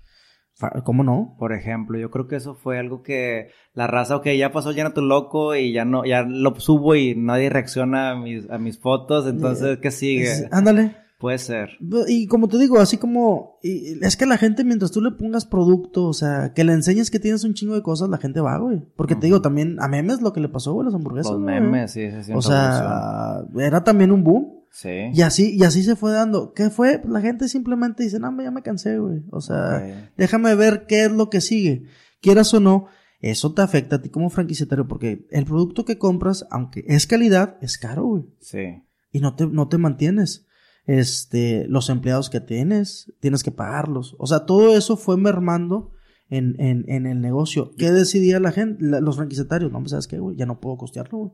[0.85, 1.35] ¿Cómo no?
[1.37, 4.93] Por ejemplo, yo creo que eso fue algo que la raza, ok, ya pasó llena
[4.93, 8.79] tu loco y ya no, ya lo subo y nadie reacciona a mis, a mis
[8.79, 10.23] fotos, entonces, ¿qué sigue?
[10.31, 10.95] Es- ándale.
[11.17, 11.69] Puede ser.
[12.09, 15.45] Y como te digo, así como, y- es que la gente mientras tú le pongas
[15.45, 18.57] producto, o sea, que le enseñes que tienes un chingo de cosas, la gente va,
[18.57, 18.83] güey.
[18.97, 21.31] Porque te digo, también a memes lo que le pasó, güey, las hamburguesas.
[21.31, 21.61] Los güey.
[21.61, 22.31] memes, sí, sí, sí.
[22.35, 24.54] O sea, era también un boom.
[24.75, 24.89] Sí.
[25.13, 26.53] Y así, y así se fue dando.
[26.53, 26.99] ¿Qué fue?
[26.99, 29.23] Pues la gente simplemente dice, no, ya me cansé, güey.
[29.31, 29.79] O sea,
[30.17, 31.85] déjame ver qué es lo que sigue.
[32.21, 32.87] Quieras o no,
[33.21, 37.57] eso te afecta a ti como franquiciatario porque el producto que compras, aunque es calidad,
[37.61, 38.23] es caro, güey.
[38.41, 38.83] Sí.
[39.11, 40.45] Y no te, no te mantienes.
[40.87, 44.15] Este, los empleados que tienes, tienes que pagarlos.
[44.19, 45.91] O sea, todo eso fue mermando
[46.29, 47.71] en, en, en el negocio.
[47.77, 49.71] ¿Qué decidía la gente, la- los franquiciatarios?
[49.71, 50.35] No, ¿sabes qué, güey?
[50.37, 51.31] Ya no puedo costearlo, güey.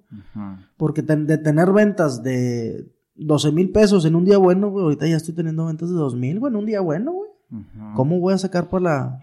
[0.77, 5.08] Porque ten- de tener ventas de 12 mil pesos en un día bueno, güey, ahorita
[5.08, 7.30] ya estoy teniendo ventas de 2 mil, güey, en un día bueno, güey.
[7.95, 9.19] ¿Cómo voy a sacar para la...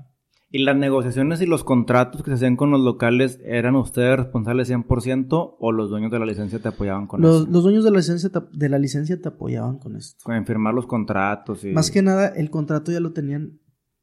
[0.51, 4.71] ¿Y las negociaciones y los contratos que se hacían con los locales eran ustedes responsables
[4.71, 7.51] 100% o los dueños de la licencia te apoyaban con Los, eso?
[7.51, 10.23] los dueños de la, licencia te, de la licencia te apoyaban con esto.
[10.25, 11.73] Con firmar los contratos y...
[11.73, 13.61] Más que nada, el contrato ya lo tenían.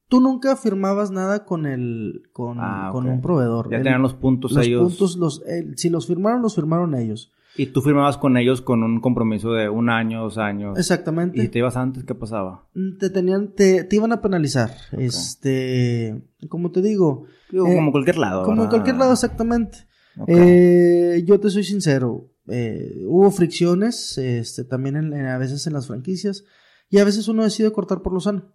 [0.07, 3.71] Tú nunca firmabas nada con el, con, Ah, con un proveedor.
[3.71, 4.81] Ya El- tenían los puntos los ellos.
[4.83, 7.31] puntos, los, el- si los firmaron, los firmaron ellos.
[7.57, 10.77] Y tú firmabas con ellos con un compromiso de un año, dos años.
[10.77, 11.37] Exactamente.
[11.37, 12.67] Y si te ibas antes, ¿qué pasaba?
[12.99, 14.71] Te tenían, te, te iban a penalizar.
[14.91, 18.43] Este, como te digo, Digo, Eh, como cualquier lado.
[18.43, 19.87] como en cualquier lado exactamente.
[20.27, 25.73] Eh, yo te soy sincero, eh, hubo fricciones, este, también en- en- a veces en
[25.73, 26.43] las franquicias,
[26.89, 28.53] y a veces uno decide cortar por lo sano,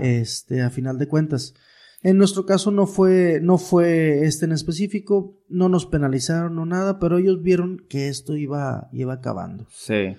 [0.00, 1.54] este, a final de cuentas.
[2.02, 6.98] En nuestro caso no fue, no fue este en específico, no nos penalizaron o nada,
[6.98, 9.66] pero ellos vieron que esto iba, iba acabando.
[9.70, 10.16] Sí.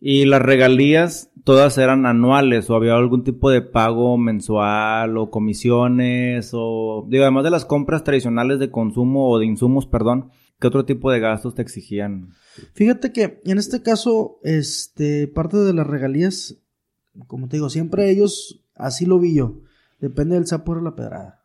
[0.00, 6.50] ¿Y las regalías todas eran anuales o había algún tipo de pago mensual o comisiones
[6.52, 10.84] o digo, además de las compras tradicionales de consumo o de insumos, perdón, ¿qué otro
[10.84, 12.30] tipo de gastos te exigían?
[12.74, 16.58] Fíjate que en este caso, este, parte de las regalías,
[17.26, 19.60] como te digo, siempre ellos, así lo vi yo,
[20.00, 21.42] depende del sapo o la pedrada.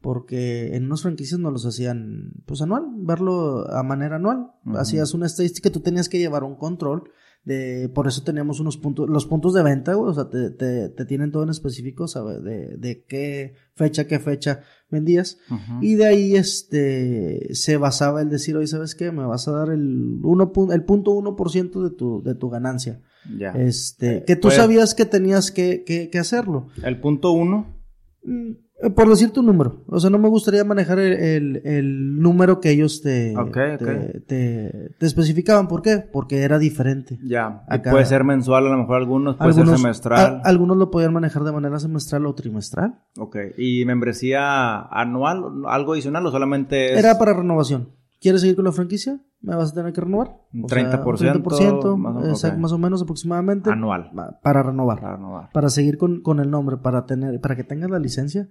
[0.00, 4.52] Porque en unas franquicias no los hacían pues anual, verlo a manera anual.
[4.74, 7.10] Hacías una estadística, tú tenías que llevar un control
[7.46, 10.88] de, por eso teníamos unos puntos, los puntos de venta, güey, o sea, te, te,
[10.88, 12.42] te tienen todo en específico, ¿sabes?
[12.42, 15.38] De, de qué fecha, qué fecha vendías.
[15.80, 19.12] Y de ahí, este, se basaba el decir, oye, ¿sabes qué?
[19.12, 22.50] Me vas a dar el uno, el punto uno por ciento de tu, de tu
[22.50, 23.00] ganancia.
[23.38, 23.52] Ya.
[23.52, 26.66] Este, que tú pues- sabías que tenías que, que, que hacerlo.
[26.82, 27.76] El punto uno.
[28.82, 29.82] Eh, Por decirte un número.
[29.86, 33.56] O sea, no me gustaría manejar el, el- el número que ellos te, te, ok.
[34.26, 35.66] te- te especificaban.
[35.66, 35.98] ¿Por qué?
[36.12, 37.18] Porque era diferente.
[37.24, 37.64] Ya.
[37.68, 40.40] Acá- puede ser mensual, a lo mejor algunos, puede ser semestral.
[40.44, 43.00] a- algunos lo podían manejar de manera semestral o trimestral.
[43.18, 43.36] Ok.
[43.56, 45.42] ¿Y membresía anual?
[45.66, 46.98] ¿Algo adicional o solamente es...?
[46.98, 47.90] Era para renovación.
[48.20, 49.20] ¿Quieres seguir con la franquicia?
[49.46, 50.28] Me vas a tener que renovar.
[50.62, 53.70] O sea, 30%, 30%, más o- exact- más o menos aproximadamente.
[53.70, 54.10] Anual.
[54.42, 55.00] Para renovar.
[55.00, 55.50] Para renovar.
[55.52, 58.48] Para seguir con, con el nombre, para tener, para que tengas la licencia,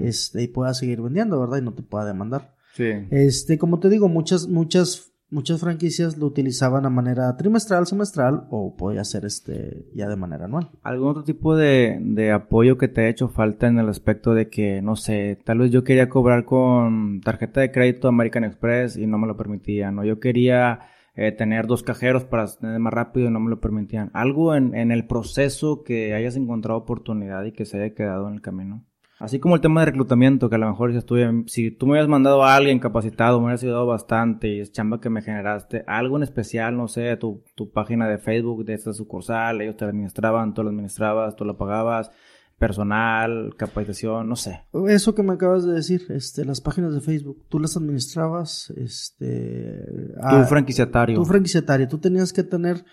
[0.00, 1.58] este, y puedas seguir vendiendo, ¿verdad?
[1.58, 2.54] Y no te pueda demandar.
[2.74, 2.84] Sí.
[3.10, 8.76] Este, como te digo, muchas, muchas, muchas franquicias lo utilizaban a manera trimestral, semestral, o
[8.76, 10.70] podía ser este, ya de manera anual.
[10.82, 14.48] ¿Algún otro tipo de, de apoyo que te ha hecho falta en el aspecto de
[14.48, 19.06] que, no sé, tal vez yo quería cobrar con tarjeta de crédito American Express y
[19.06, 20.80] no me lo permitían, o yo quería
[21.14, 24.10] eh, tener dos cajeros para tener más rápido y no me lo permitían?
[24.14, 28.34] ¿Algo en, en el proceso que hayas encontrado oportunidad y que se haya quedado en
[28.34, 28.84] el camino?
[29.18, 31.92] Así como el tema de reclutamiento, que a lo mejor tú, "Em, si tú me
[31.92, 35.82] hubieras mandado a alguien capacitado, me hubieras ayudado bastante y es chamba que me generaste,
[35.86, 39.84] algo en especial, no sé, tu, tu página de Facebook de esta sucursal, ellos te
[39.84, 42.10] la administraban, tú la administrabas, tú la pagabas,
[42.58, 44.64] personal, capacitación, no sé.
[44.88, 49.84] Eso que me acabas de decir, este, las páginas de Facebook, tú las administrabas, este,
[50.30, 51.16] tu franquiciatario.
[51.16, 52.84] tu franquiciatario, tú tenías que tener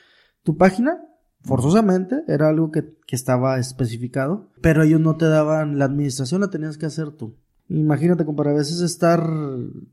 [0.44, 1.02] tu página,
[1.46, 6.50] forzosamente, era algo que, que estaba especificado, pero ellos no te daban la administración, la
[6.50, 7.36] tenías que hacer tú.
[7.68, 9.28] Imagínate, compadre, a veces estar,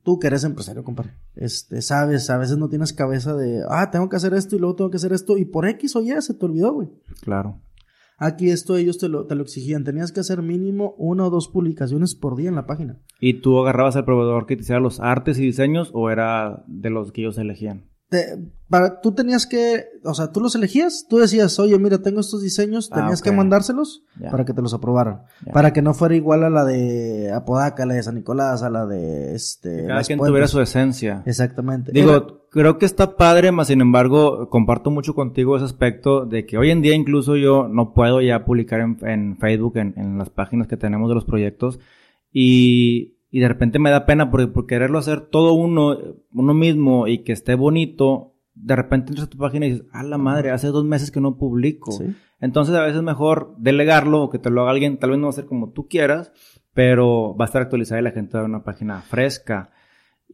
[0.03, 4.09] tú que eres empresario, compadre, este, sabes, a veces no tienes cabeza de, ah, tengo
[4.09, 6.35] que hacer esto y luego tengo que hacer esto, y por X o Y se
[6.35, 6.91] te olvidó, güey.
[7.23, 7.61] Claro.
[8.19, 11.49] Aquí esto ellos te lo, te lo exigían, tenías que hacer mínimo una o dos
[11.49, 13.01] publicaciones por día en la página.
[13.19, 16.91] ¿Y tú agarrabas al proveedor que te hiciera los artes y diseños o era de
[16.91, 17.92] los que ellos elegían?
[18.13, 18.39] Te-
[18.69, 22.43] para, tú tenías que, o sea, tú los elegías, tú decías, oye, mira, tengo estos
[22.43, 25.23] diseños, Ah, tenías que mandárselos para que te los aprobaran.
[25.53, 28.71] Para que no fuera igual a la de Apodaca, a la de San Nicolás, a
[28.71, 29.83] la de este.
[29.87, 30.31] Cada Las quien Puentes.
[30.31, 31.23] tuviera su esencia.
[31.27, 31.91] Exactamente.
[31.93, 36.47] Digo, Era- creo que está padre, más sin embargo, comparto mucho contigo ese aspecto de
[36.47, 40.17] que hoy en día incluso yo no puedo ya publicar en, en Facebook, en, en
[40.19, 41.79] las páginas que tenemos de los proyectos,
[42.33, 45.97] y, y de repente me da pena porque por quererlo hacer todo uno,
[46.33, 50.03] uno mismo y que esté bonito, de repente entras a tu página y dices, a
[50.03, 51.93] la madre, hace dos meses que no publico.
[51.93, 52.15] Sí.
[52.41, 55.29] Entonces a veces es mejor delegarlo o que te lo haga alguien, tal vez no
[55.29, 56.31] va a ser como tú quieras,
[56.75, 59.71] pero va a estar actualizada y la gente va a ver una página fresca.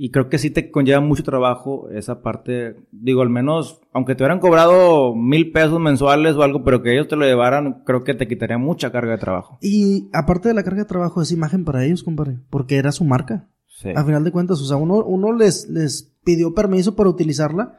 [0.00, 4.22] Y creo que sí te conlleva mucho trabajo esa parte, digo, al menos, aunque te
[4.22, 8.14] hubieran cobrado mil pesos mensuales o algo, pero que ellos te lo llevaran, creo que
[8.14, 9.58] te quitaría mucha carga de trabajo.
[9.60, 13.04] Y aparte de la carga de trabajo, es imagen para ellos, compadre, porque era su
[13.04, 13.48] marca.
[13.66, 13.88] Sí.
[13.96, 17.76] A final de cuentas, o sea, uno, uno les, les pidió permiso para utilizarla,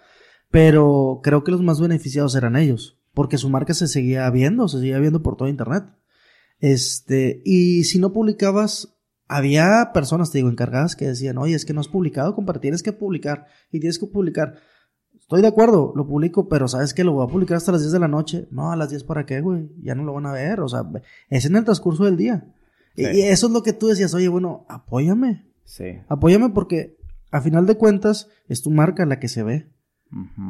[0.51, 4.79] pero creo que los más beneficiados eran ellos, porque su marca se seguía viendo, se
[4.79, 5.85] seguía viendo por todo internet.
[6.59, 8.98] Este, y si no publicabas,
[9.29, 12.83] había personas, te digo, encargadas que decían, oye, es que no has publicado, compadre, tienes
[12.83, 14.55] que publicar, y tienes que publicar.
[15.17, 17.93] Estoy de acuerdo, lo publico, pero ¿sabes que Lo voy a publicar hasta las 10
[17.93, 18.47] de la noche.
[18.51, 20.81] No, a las 10 para qué, güey, ya no lo van a ver, o sea,
[21.29, 22.47] es en el transcurso del día.
[22.95, 23.11] Y- Sí.
[23.13, 25.99] Y eso es lo que tú decías, oye, bueno, apóyame, Sí.
[26.07, 26.97] Apóyame porque
[27.31, 29.69] a final de cuentas es tu marca la que se ve.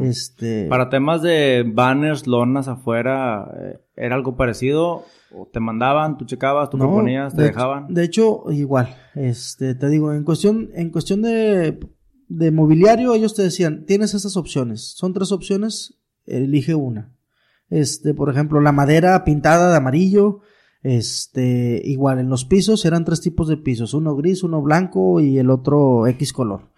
[0.02, 5.04] Este Para temas de banners, lonas afuera, eh, ¿era algo parecido?
[5.32, 7.94] ¿O te mandaban, tú checabas, tú no, proponías, te de, dejaban?
[7.94, 8.96] De hecho, igual.
[9.16, 11.80] Este, te digo, en cuestión, en cuestión de,
[12.28, 14.94] de mobiliario, ellos te decían, tienes estas opciones.
[14.96, 17.14] Son tres opciones, elige una.
[17.70, 20.40] Este, por ejemplo, la madera pintada de amarillo.
[20.82, 25.38] Este, igual, en los pisos eran tres tipos de pisos, uno gris, uno blanco y
[25.38, 26.70] el otro X color.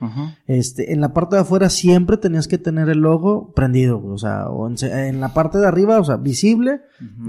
[0.48, 4.50] Este, en la parte de afuera siempre tenías que tener el logo prendido, o sea,
[4.50, 6.82] o en, la parte de arriba, o sea, visible,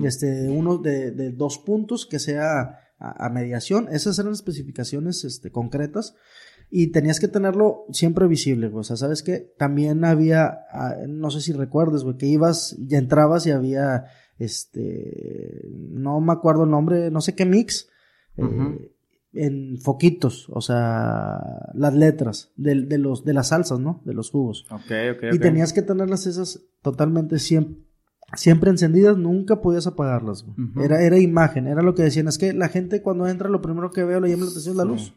[0.03, 5.51] este, uno de, de dos puntos que sea a, a mediación, esas eran especificaciones, este,
[5.51, 6.15] concretas,
[6.75, 11.43] y tenías que tenerlo siempre visible, o sea, sabes que también había, ah, no sé
[11.43, 14.07] si recuerdes, güey, que ibas, ya entrabas y había,
[14.45, 17.89] este, no me acuerdo el nombre, no sé qué mix,
[18.37, 18.93] eh,
[19.35, 21.39] en foquitos, o sea,
[21.75, 24.03] las letras de, de los, de las salsas, ¿no?
[24.05, 24.67] De los jugos.
[25.33, 27.83] Y tenías que tenerlas esas totalmente siempre,
[28.35, 30.45] siempre encendidas, nunca podías apagarlas.
[30.83, 32.29] Era, era imagen, era lo que decían.
[32.29, 34.83] Es que la gente cuando entra lo primero que veo le llama la atención la
[34.85, 34.89] Sí.
[34.89, 35.15] luz.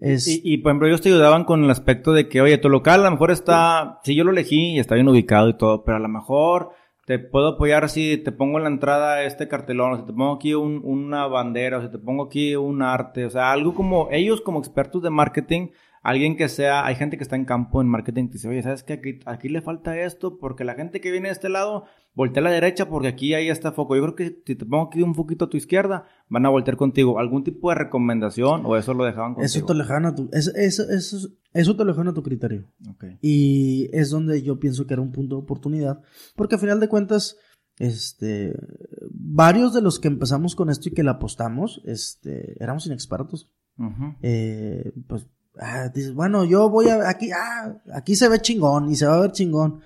[0.00, 2.68] Es, Y, y, por ejemplo, ellos te ayudaban con el aspecto de que, oye, tu
[2.68, 5.82] local a lo mejor está, sí, yo lo elegí y está bien ubicado y todo,
[5.84, 6.70] pero a lo mejor
[7.08, 10.34] te puedo apoyar si te pongo en la entrada este cartelón, o si te pongo
[10.34, 14.08] aquí un- una bandera, o si te pongo aquí un arte, o sea, algo como
[14.10, 15.68] ellos como expertos de marketing,
[16.02, 18.82] alguien que sea, hay gente que está en campo en marketing que dice, oye, ¿sabes
[18.82, 18.92] qué?
[18.92, 21.84] Aquí, aquí le falta esto porque la gente que viene de este lado
[22.14, 23.96] voltea a la derecha porque aquí hay este foco.
[23.96, 26.76] Yo creo que si te pongo aquí un poquito a tu izquierda, van a voltear
[26.76, 27.18] contigo.
[27.18, 29.46] ¿Algún tipo de recomendación o eso lo dejaban contigo?
[29.46, 31.28] eso te lo dejaban a tu, es- eso, eso,
[31.60, 32.70] eso te lo dejaban a tu criterio.
[32.88, 33.04] Ok.
[33.20, 36.00] Y es donde yo pienso que era un punto de oportunidad.
[36.36, 37.36] Porque a final de cuentas,
[37.78, 38.54] este,
[39.10, 43.50] varios de los que empezamos con esto y que le apostamos, este, éramos inexpertos.
[44.22, 45.26] Eh, pues
[45.60, 49.16] Ah, dices, bueno, yo voy a, aquí, ah, aquí se ve chingón y se va
[49.16, 49.80] a ver chingón.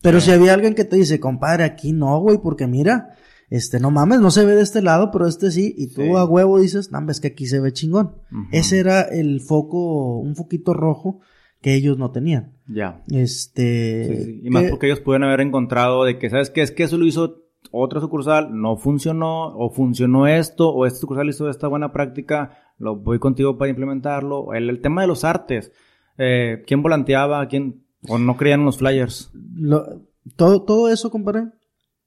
[0.00, 3.16] Pero si había alguien que te dice, compadre, aquí no, güey, porque mira,
[3.50, 6.10] este, no mames, no se ve de este lado, pero este sí, y tú Sí.
[6.16, 8.14] a huevo dices, no, es que aquí se ve chingón.
[8.52, 11.20] Ese era el foco, un foquito rojo
[11.60, 12.52] que ellos no tenían.
[12.66, 13.02] Ya.
[13.10, 14.40] Este, Sí, sí.
[14.44, 16.62] Y más que- porque ellos pueden haber encontrado de que, ¿sabes qué?
[16.62, 21.28] Es que eso lo hizo otra sucursal, no funcionó, o funcionó esto, o esta sucursal
[21.28, 24.54] hizo esta buena práctica, lo voy contigo para implementarlo.
[24.54, 25.72] El, el tema de los artes,
[26.16, 27.46] eh, ¿quién volanteaba?
[27.48, 27.82] ¿Quién?
[28.08, 29.30] ¿O no creían los flyers?
[29.54, 30.02] Lo-
[30.36, 31.46] todo, todo eso, compadre,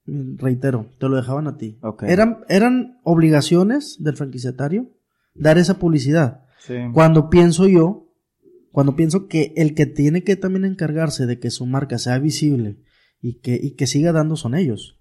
[0.05, 1.79] reitero, te lo dejaban a ti.
[2.01, 4.89] Eran, eran obligaciones del franquiciatario
[5.35, 6.45] dar esa publicidad.
[6.59, 6.75] Sí.
[6.93, 8.07] Cuando pienso yo,
[8.71, 12.77] cuando pienso que el que tiene que también encargarse de que su marca sea visible
[13.21, 14.97] y que, y que siga dando son ellos.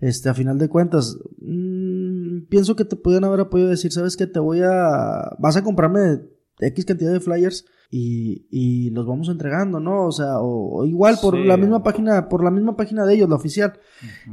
[0.00, 4.26] Este, a final de cuentas, mm, pienso que te pudieran haber apoyado decir, ¿sabes qué?
[4.26, 6.20] Te voy a, vas a comprarme
[6.60, 10.06] X cantidad de flyers y, y los vamos entregando, ¿no?
[10.06, 11.44] O sea, o, o igual por Sí.
[11.44, 13.72] la misma página, por la misma página de ellos, la oficial.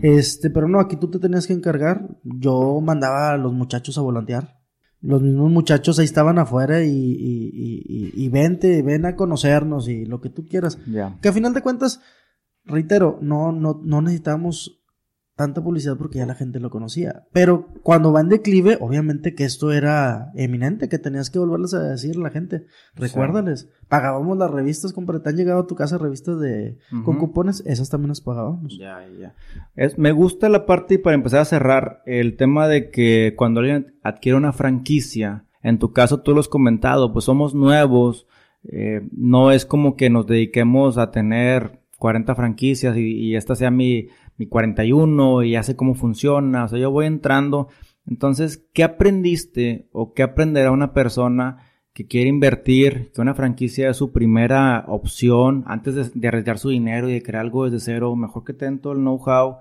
[0.02, 2.08] Este, pero no, aquí tú te tenías que encargar.
[2.24, 4.60] Yo mandaba a los muchachos a volantear.
[5.02, 9.88] Los mismos muchachos ahí estaban afuera y, y, y, y, y vente, ven a conocernos
[9.88, 10.80] y lo que tú quieras.
[10.88, 11.18] Ya.
[11.22, 12.02] Que a final de cuentas,
[12.66, 14.84] reitero, no, no, no necesitamos
[15.36, 17.24] tanta publicidad porque ya la gente lo conocía.
[17.34, 21.84] Pero cuando va en declive, obviamente que esto era eminente, que tenías que volverles a
[21.84, 22.66] decir a la gente.
[22.96, 27.64] Recuérdales, pagábamos las revistas, compadre, te han llegado a tu casa revistas de con cupones,
[27.66, 28.78] esas también las pagábamos.
[28.78, 29.36] Ya, ya.
[29.76, 33.60] Es, me gusta la parte, y para empezar a cerrar, el tema de que cuando
[33.60, 38.26] alguien adquiere una franquicia, en tu caso tú lo has comentado, pues somos nuevos,
[38.64, 43.72] eh, no es como que nos dediquemos a tener 40 franquicias y, y esta sea
[43.72, 44.08] mi,
[44.38, 47.68] mi 41 y ya sé cómo funciona, o sea, yo voy entrando.
[48.06, 51.58] Entonces, ¿qué aprendiste o qué aprenderá una persona
[51.94, 56.70] que quiere invertir, que una franquicia es su primera opción antes de, de arriesgar su
[56.70, 59.60] dinero y de crear algo desde cero, mejor que tengan todo el know-how?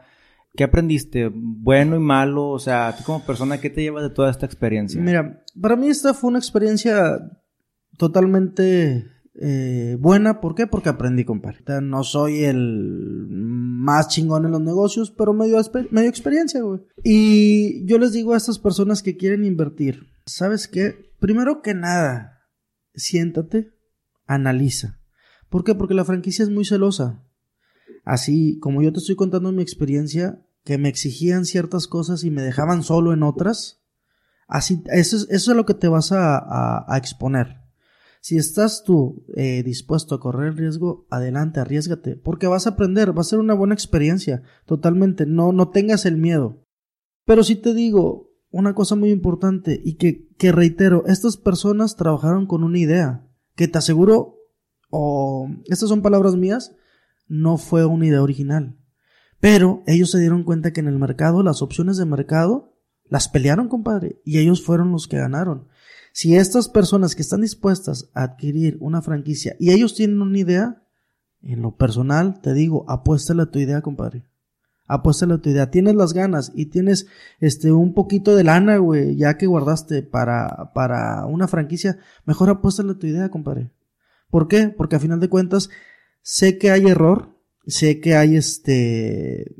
[0.56, 1.30] ¿Qué aprendiste?
[1.32, 2.48] ¿Bueno y malo?
[2.50, 5.00] O sea, tú como persona, ¿qué te llevas de toda esta experiencia?
[5.00, 7.18] Mira, para mí esta fue una experiencia
[7.98, 9.04] totalmente
[9.40, 10.40] eh, buena.
[10.40, 10.68] ¿Por qué?
[10.68, 11.58] Porque aprendí, compadre.
[11.82, 13.26] No soy el
[13.84, 16.80] más chingón en los negocios, pero me dio, exper- me dio experiencia, güey.
[17.04, 21.12] Y yo les digo a estas personas que quieren invertir, ¿sabes qué?
[21.20, 22.40] Primero que nada,
[22.94, 23.72] siéntate,
[24.26, 24.98] analiza.
[25.50, 25.74] ¿Por qué?
[25.74, 27.22] Porque la franquicia es muy celosa.
[28.04, 32.42] Así como yo te estoy contando mi experiencia, que me exigían ciertas cosas y me
[32.42, 33.80] dejaban solo en otras,
[34.46, 37.62] Así, eso es, eso es lo que te vas a- a exponer.
[38.24, 43.14] Si estás tú eh, dispuesto a correr el riesgo, adelante, arriesgate, porque vas a aprender,
[43.14, 46.64] va a ser una buena experiencia, totalmente, no, no tengas el miedo.
[47.26, 52.46] Pero si te digo una cosa muy importante y que, que reitero, estas personas trabajaron
[52.46, 54.38] con una idea, que te aseguro,
[54.88, 56.74] o estas son palabras mías,
[57.28, 58.78] no fue una idea original.
[59.38, 62.72] Pero ellos se dieron cuenta que en el mercado, las opciones de mercado,
[63.04, 65.68] las pelearon, compadre, y ellos fueron los que ganaron.
[66.16, 70.84] Si estas personas que están dispuestas a adquirir una franquicia y ellos tienen una idea,
[71.42, 74.24] en lo personal te digo, apuéstale a tu idea, compadre.
[74.86, 75.72] Apuéstale a tu idea.
[75.72, 77.08] Tienes las ganas y tienes
[77.40, 82.92] este un poquito de lana, güey, ya que guardaste para, para una franquicia, mejor apuéstale
[82.92, 83.72] a tu idea, compadre.
[84.30, 84.68] ¿Por qué?
[84.68, 85.68] Porque a final de cuentas,
[86.22, 87.30] sé que hay error,
[87.66, 89.56] sé que hay este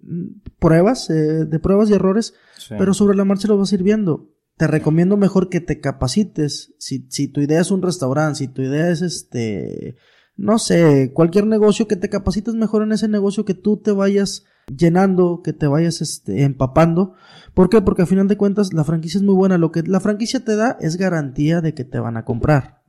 [0.60, 2.76] pruebas, eh, de pruebas y errores, Sí.
[2.78, 4.30] pero sobre la marcha lo vas a ir viendo.
[4.56, 6.74] Te recomiendo mejor que te capacites.
[6.78, 9.96] Si, si tu idea es un restaurante, si tu idea es este,
[10.36, 14.44] no sé, cualquier negocio, que te capacites mejor en ese negocio, que tú te vayas
[14.74, 17.14] llenando, que te vayas este, empapando.
[17.52, 17.80] ¿Por qué?
[17.82, 19.58] Porque a final de cuentas la franquicia es muy buena.
[19.58, 22.82] Lo que la franquicia te da es garantía de que te van a comprar.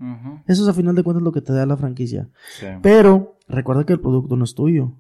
[0.48, 2.30] Eso es a final de cuentas lo que te da la franquicia.
[2.60, 2.68] Sí.
[2.82, 4.94] Pero recuerda que el producto no es tuyo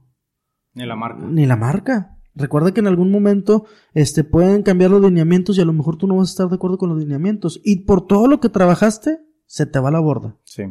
[0.73, 1.25] Ni la marca.
[1.25, 2.14] ni la marca.
[2.35, 6.05] Recuerda que en algún momento este, pueden cambiar los lineamientos y a lo mejor tú
[6.05, 7.61] no vas a estar de acuerdo con los lineamientos.
[7.63, 10.37] Y por todo lo que trabajaste, se te va la borda.
[10.43, 10.63] Sí.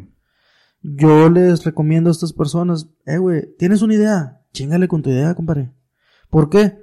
[0.82, 5.34] Yo les recomiendo a estas personas, eh, güey, tienes una idea, chingale con tu idea,
[5.34, 5.72] compadre.
[6.28, 6.76] ¿Por qué?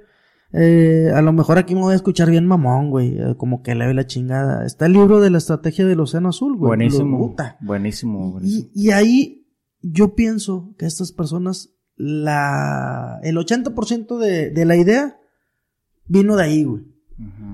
[0.52, 3.74] Eh, a lo mejor aquí me voy a escuchar bien mamón, güey, eh, como que
[3.74, 4.66] le ve la chingada.
[4.66, 6.68] Está el libro de la estrategia del océano azul, güey.
[6.68, 7.34] Buenísimo.
[7.60, 8.32] Buenísimo.
[8.32, 8.70] buenísimo.
[8.74, 9.46] Y, y ahí
[9.80, 11.74] yo pienso que estas personas,
[12.04, 15.20] la, el 80% de, de la idea
[16.08, 16.82] vino de ahí, güey.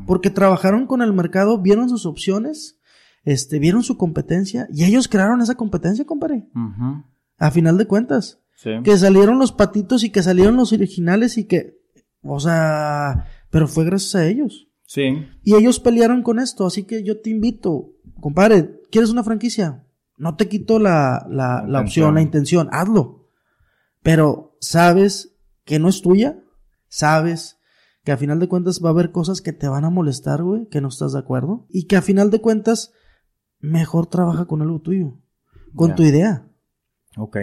[0.06, 2.78] Porque trabajaron con el mercado, vieron sus opciones,
[3.24, 6.48] este, vieron su competencia y ellos crearon esa competencia, compadre.
[7.36, 8.40] A final de cuentas.
[8.56, 8.70] Sí.
[8.82, 11.76] Que salieron los patitos y que salieron los originales y que,
[12.22, 14.68] o sea, pero fue gracias a ellos.
[14.86, 15.26] Sí.
[15.42, 17.90] Y ellos pelearon con esto, así que yo te invito,
[18.20, 19.84] compadre, ¿quieres una franquicia?
[20.16, 23.27] No te quito la, la, la opción, la intención, hazlo.
[24.08, 25.36] Pero sabes
[25.66, 26.38] que no es tuya,
[26.88, 27.60] sabes
[28.04, 30.66] que a final de cuentas va a haber cosas que te van a molestar, güey,
[30.70, 31.66] que no estás de acuerdo.
[31.68, 32.94] Y que a final de cuentas,
[33.60, 35.18] mejor trabaja con algo tuyo,
[35.74, 36.48] con tu idea.
[37.18, 37.36] Ok.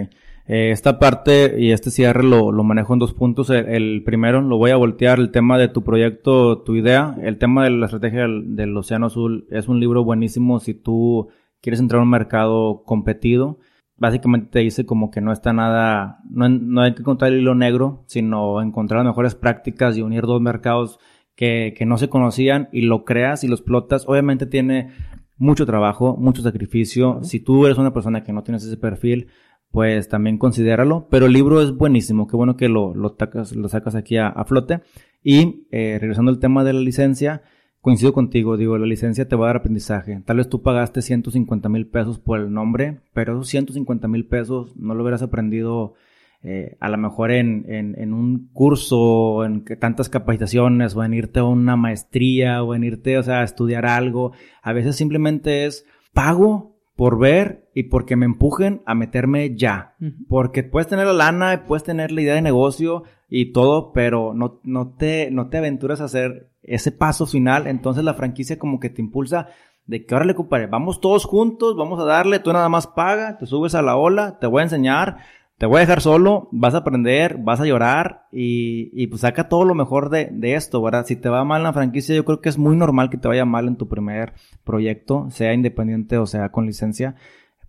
[0.48, 3.52] Eh, esta parte y este cierre lo, lo manejo en dos puntos.
[3.52, 7.16] El, el primero, lo voy a voltear, el tema de tu proyecto, tu idea.
[7.22, 11.28] El tema de la estrategia del, del Océano Azul es un libro buenísimo si tú
[11.62, 13.60] quieres entrar a un mercado competido.
[13.98, 17.56] Básicamente te dice como que no está nada, no, no hay que encontrar el hilo
[17.56, 21.00] negro, sino encontrar las mejores prácticas y unir dos mercados
[21.36, 24.06] que, que no se conocían y lo creas y lo explotas.
[24.08, 24.92] Obviamente tiene
[25.38, 27.20] mucho trabajo, mucho sacrificio.
[27.24, 29.28] Si tú eres una persona que no tienes ese perfil,
[29.72, 31.08] pues también considéralo.
[31.10, 34.28] Pero el libro es buenísimo, qué bueno que lo, lo, tacas- lo sacas aquí a,
[34.28, 34.82] a flote.
[35.24, 37.44] Y eh, regresando al tema de la licencia,
[37.86, 40.20] coincido contigo, digo, la licencia te va a dar aprendizaje.
[40.26, 44.76] Tal vez tú pagaste 150 mil pesos por el nombre, pero esos 150 mil pesos
[44.76, 45.94] no lo hubieras aprendido
[46.42, 51.14] eh, a lo mejor en, en, en un curso, en que tantas capacitaciones, o en
[51.14, 54.32] irte a una maestría, o en irte, o sea, a estudiar algo.
[54.64, 59.94] A veces simplemente es pago por ver y porque me empujen a meterme ya.
[60.28, 64.60] Porque puedes tener la lana, puedes tener la idea de negocio y todo, pero no,
[64.64, 67.68] no, te, no te aventuras a hacer ese paso final.
[67.68, 69.50] Entonces la franquicia como que te impulsa
[69.86, 73.38] de que ahora le compadre, vamos todos juntos, vamos a darle, tú nada más paga,
[73.38, 75.18] te subes a la ola, te voy a enseñar,
[75.58, 79.48] te voy a dejar solo, vas a aprender, vas a llorar y, y pues saca
[79.48, 81.06] todo lo mejor de, de esto, ¿verdad?
[81.06, 83.28] Si te va mal en la franquicia, yo creo que es muy normal que te
[83.28, 87.16] vaya mal en tu primer proyecto, sea independiente o sea con licencia.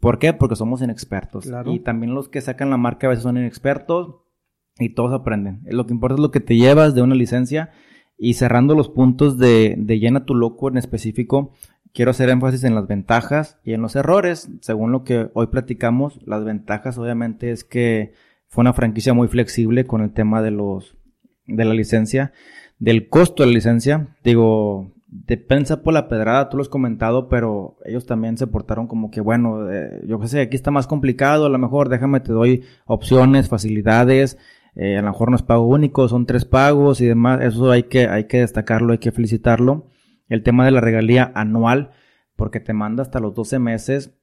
[0.01, 0.32] ¿Por qué?
[0.32, 1.44] Porque somos inexpertos.
[1.47, 1.72] Claro.
[1.72, 4.16] Y también los que sacan la marca a veces son inexpertos
[4.78, 5.62] y todos aprenden.
[5.64, 7.70] Lo que importa es lo que te llevas de una licencia.
[8.19, 11.53] Y cerrando los puntos de, de llena tu loco en específico,
[11.93, 14.51] quiero hacer énfasis en las ventajas y en los errores.
[14.61, 18.12] Según lo que hoy platicamos, las ventajas obviamente es que
[18.49, 20.97] fue una franquicia muy flexible con el tema de los
[21.47, 22.33] de la licencia,
[22.79, 24.17] del costo de la licencia.
[24.25, 29.11] Digo, depende por la pedrada, tú lo has comentado, pero ellos también se portaron como
[29.11, 32.33] que, bueno, eh, yo qué sé, aquí está más complicado, a lo mejor déjame te
[32.33, 34.39] doy opciones, facilidades,
[34.77, 37.85] eh, a lo mejor no es pago único, son tres pagos y demás, eso hay
[37.85, 39.87] que, hay que destacarlo, hay que felicitarlo.
[40.29, 41.91] El tema de la regalía anual,
[42.37, 44.14] porque te manda hasta los 12 meses,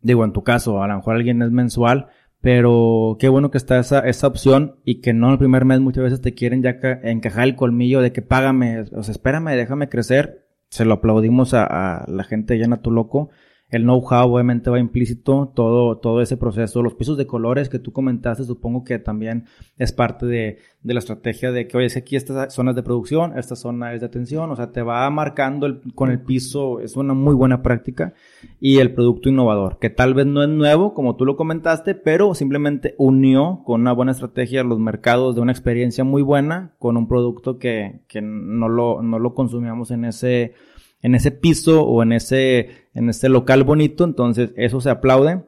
[0.00, 2.08] digo, en tu caso, a lo mejor alguien es mensual,
[2.40, 6.04] pero qué bueno que está esa, esa opción y que no el primer mes muchas
[6.04, 9.88] veces te quieren ya ca- encajar el colmillo de que págame, o sea, espérame, déjame
[9.88, 10.46] crecer.
[10.68, 11.64] Se lo aplaudimos a,
[12.02, 13.30] a la gente de Llena Tu Loco.
[13.68, 16.82] El know-how obviamente va implícito, todo, todo ese proceso.
[16.82, 19.46] Los pisos de colores que tú comentaste, supongo que también
[19.76, 23.36] es parte de, de la estrategia de que, oye, es aquí estas zonas de producción,
[23.36, 27.12] esta zona es de atención, o sea, te va marcando con el piso, es una
[27.12, 28.14] muy buena práctica.
[28.60, 32.34] Y el producto innovador, que tal vez no es nuevo, como tú lo comentaste, pero
[32.34, 37.08] simplemente unió con una buena estrategia los mercados de una experiencia muy buena con un
[37.08, 40.54] producto que, que no lo, no lo consumíamos en ese,
[41.02, 45.44] en ese piso o en ese, en ese local bonito, entonces eso se aplaude.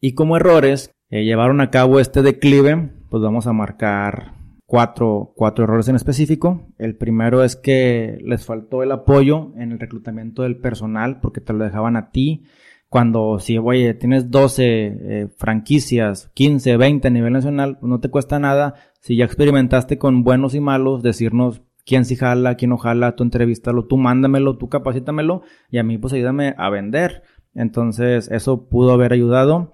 [0.00, 4.34] Y como errores, eh, llevaron a cabo este declive, pues vamos a marcar
[4.64, 6.68] cuatro, cuatro errores en específico.
[6.78, 11.52] El primero es que les faltó el apoyo en el reclutamiento del personal porque te
[11.52, 12.44] lo dejaban a ti.
[12.88, 18.38] Cuando si, oye, tienes 12 eh, franquicias, 15, 20 a nivel nacional, no te cuesta
[18.38, 18.74] nada.
[19.00, 23.24] Si ya experimentaste con buenos y malos, decirnos quién sí jala, quién no jala, tú
[23.24, 27.22] entrevístalo, tú mándamelo, tú capacítamelo y a mí pues ayúdame a vender.
[27.54, 29.72] Entonces eso pudo haber ayudado.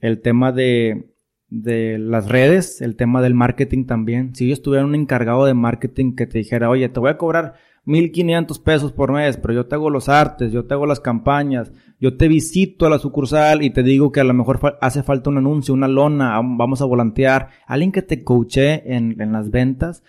[0.00, 1.10] El tema de,
[1.48, 4.34] de las redes, el tema del marketing también.
[4.34, 7.54] Si yo estuviera un encargado de marketing que te dijera, oye, te voy a cobrar
[7.84, 11.72] 1500 pesos por mes, pero yo te hago los artes, yo te hago las campañas,
[11.98, 15.30] yo te visito a la sucursal y te digo que a lo mejor hace falta
[15.30, 19.50] un anuncio, una lona, am- vamos a volantear, alguien que te coache en, en las
[19.50, 20.02] ventas,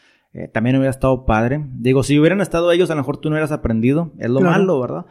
[0.43, 1.65] eh, también hubiera estado padre.
[1.73, 4.57] Digo, si hubieran estado ellos, a lo mejor tú no hubieras aprendido, es lo Claro.
[4.59, 5.05] malo, ¿verdad?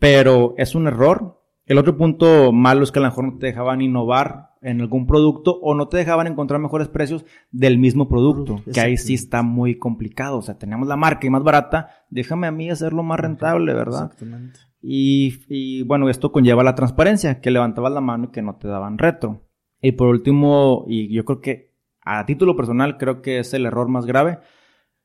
[0.00, 1.38] Pero es un error.
[1.66, 5.06] El otro punto malo es que a lo mejor no te dejaban innovar en algún
[5.06, 9.42] producto o no te dejaban encontrar mejores precios del mismo producto, que ahí sí está
[9.42, 10.38] muy complicado.
[10.38, 14.04] O sea, tenemos la marca y más barata, déjame a mí hacerlo más rentable, ¿verdad?
[14.12, 14.58] Exactamente.
[14.80, 18.66] Y, y, bueno, esto conlleva la transparencia, que levantabas la mano y que no te
[18.68, 19.42] daban retro.
[19.80, 21.72] Y por último, y yo creo que
[22.04, 24.38] a título personal creo que es el error más grave,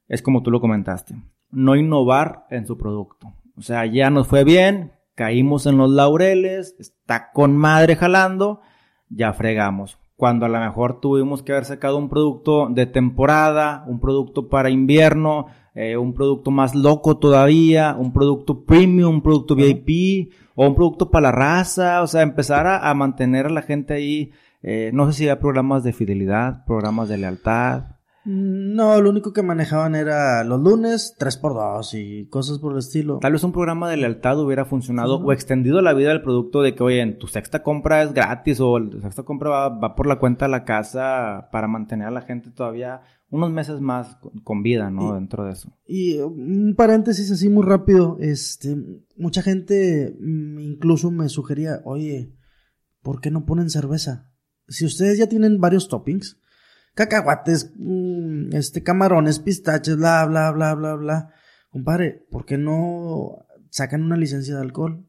[0.08, 1.16] es como tú lo comentaste,
[1.52, 3.34] no innovar en su producto.
[3.58, 8.62] O sea, ya nos fue bien, caímos en los laureles, está con madre jalando,
[9.10, 10.00] ya fregamos.
[10.16, 14.72] cuando a lo mejor tuvimos que haber sacado un producto de temporada, un producto para
[14.72, 15.46] invierno,
[15.76, 21.12] eh, un producto más loco todavía, un producto premium, un producto VIP o un producto
[21.12, 24.32] para la raza, o sea, empezar a, a mantener a la gente ahí.
[24.64, 27.97] Eh, no sé si hay programas de fidelidad, programas de lealtad.
[28.30, 33.20] No, lo único que manejaban era los lunes, 3x2 y cosas por el estilo.
[33.20, 36.76] Tal vez un programa de lealtad hubiera funcionado o extendido la vida del producto de
[36.76, 40.08] que, oye, en tu sexta compra es gratis o tu sexta compra va, va, por
[40.08, 44.62] la cuenta a la casa para mantener a la gente todavía unos meses más con,
[44.62, 45.12] vida, ¿no?
[45.12, 45.72] Y, Dentro de eso.
[45.86, 48.76] Y un paréntesis así muy rápido, este,
[49.16, 52.34] mucha gente mm, incluso me sugería, oye,
[53.02, 54.34] ¿por qué no ponen cerveza?
[54.68, 56.42] Si ustedes ya tienen varios toppings,
[56.98, 61.30] cacahuates, mmm, este, camarones, pistaches, bla, bla, bla, bla, bla.
[61.70, 65.06] Compadre, ¿por qué no sacan una licencia de alcohol?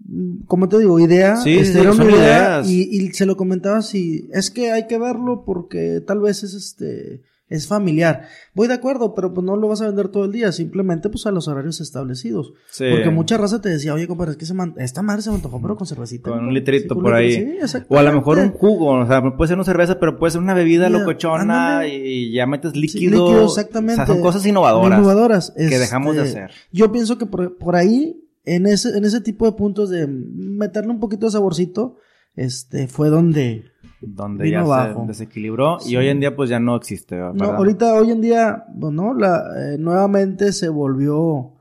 [0.00, 2.18] Mm, Como te digo, idea, Sí, este, sí, era una son idea
[2.62, 2.68] ideas.
[2.68, 6.54] y, y se lo comentaba así, es que hay que verlo porque tal vez es
[6.54, 8.28] este, es familiar.
[8.54, 11.24] Voy de acuerdo, pero pues no lo vas a vender todo el día, simplemente pues
[11.26, 12.52] a los horarios establecidos.
[12.70, 12.84] Sí.
[12.90, 15.36] Porque mucha raza te decía, oye, compadre, es que se man- esta madre se me
[15.36, 16.24] antojó, pero con cervecita.
[16.30, 16.60] Con un compadre".
[16.60, 17.32] litrito por ahí.
[17.32, 20.32] sí, o a lo mejor un jugo, o sea, puede ser una cerveza, pero puede
[20.32, 21.42] ser una bebida locochona
[21.78, 21.96] ándale.
[22.06, 23.26] y ya metes Sí, líquido.
[23.26, 24.02] líquido, exactamente.
[24.02, 24.98] O sea, son cosas innovadoras.
[24.98, 26.50] Innovadoras, que este, dejamos de hacer.
[26.72, 30.90] Yo pienso que por, por ahí, en ese, en ese tipo de puntos de meterle
[30.90, 31.96] un poquito de saborcito,
[32.36, 33.64] este, fue donde...
[34.00, 35.00] Donde Vino ya bajo.
[35.02, 35.92] se desequilibró Sí.
[35.92, 37.34] y hoy en día pues ya no existe, ¿verdad?
[37.34, 39.44] No, ahorita, hoy en día, bueno, la,
[39.74, 41.54] eh, nuevamente se volvió,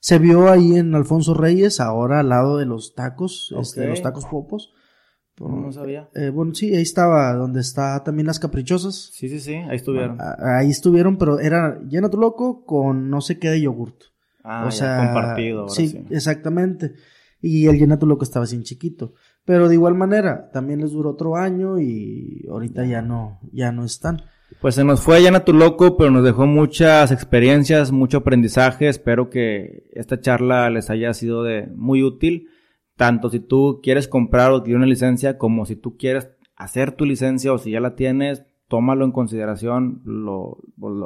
[0.00, 3.84] se vio ahí en Alfonso Reyes, ahora al lado de los tacos, este, Ok.
[3.84, 4.72] de los tacos popos.
[5.40, 6.08] No, no sabía.
[6.16, 9.10] Eh, bueno, sí, ahí estaba, donde está también las caprichosas.
[9.14, 10.20] Sí, sí, sí, ahí estuvieron.
[10.20, 14.02] A- Ahí estuvieron, pero era llena tu loco con no sé qué de yogurt.
[14.42, 15.60] Ah, o ya, sea, compartido.
[15.60, 16.94] Ahora sí, sí, exactamente.
[17.40, 19.14] Y el llenato loco estaba sin chiquito.
[19.48, 23.82] Pero de igual manera, también les duró otro año y ahorita ya no, ya no
[23.82, 24.20] están.
[24.60, 28.88] Pues se nos fue Llena tu Loco, pero nos dejó muchas experiencias, mucho aprendizaje.
[28.88, 32.50] Espero que esta charla les haya sido de muy útil.
[32.94, 37.06] Tanto si tú quieres comprar o adquirir una licencia, como si tú quieres hacer tu
[37.06, 40.58] licencia o si ya la tienes, tómalo en consideración lo,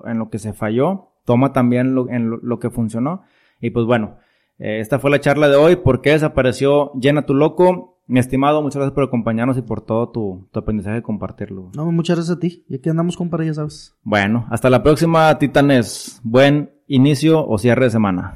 [0.05, 1.11] en lo que se falló.
[1.25, 3.23] Toma también lo, en lo, lo que funcionó.
[3.61, 4.17] Y pues bueno,
[4.59, 5.77] eh, esta fue la charla de hoy.
[5.77, 7.92] ¿Por qué desapareció Llena tu Loco?
[8.07, 11.71] Mi estimado, muchas gracias por acompañarnos y por todo tu, tu aprendizaje y compartirlo.
[11.75, 12.65] No, muchas gracias a ti.
[12.69, 13.97] Y aquí andamos, compadre, ya sabes.
[14.03, 16.21] Bueno, hasta la próxima, Titanes.
[16.23, 18.35] Buen inicio o cierre de semana.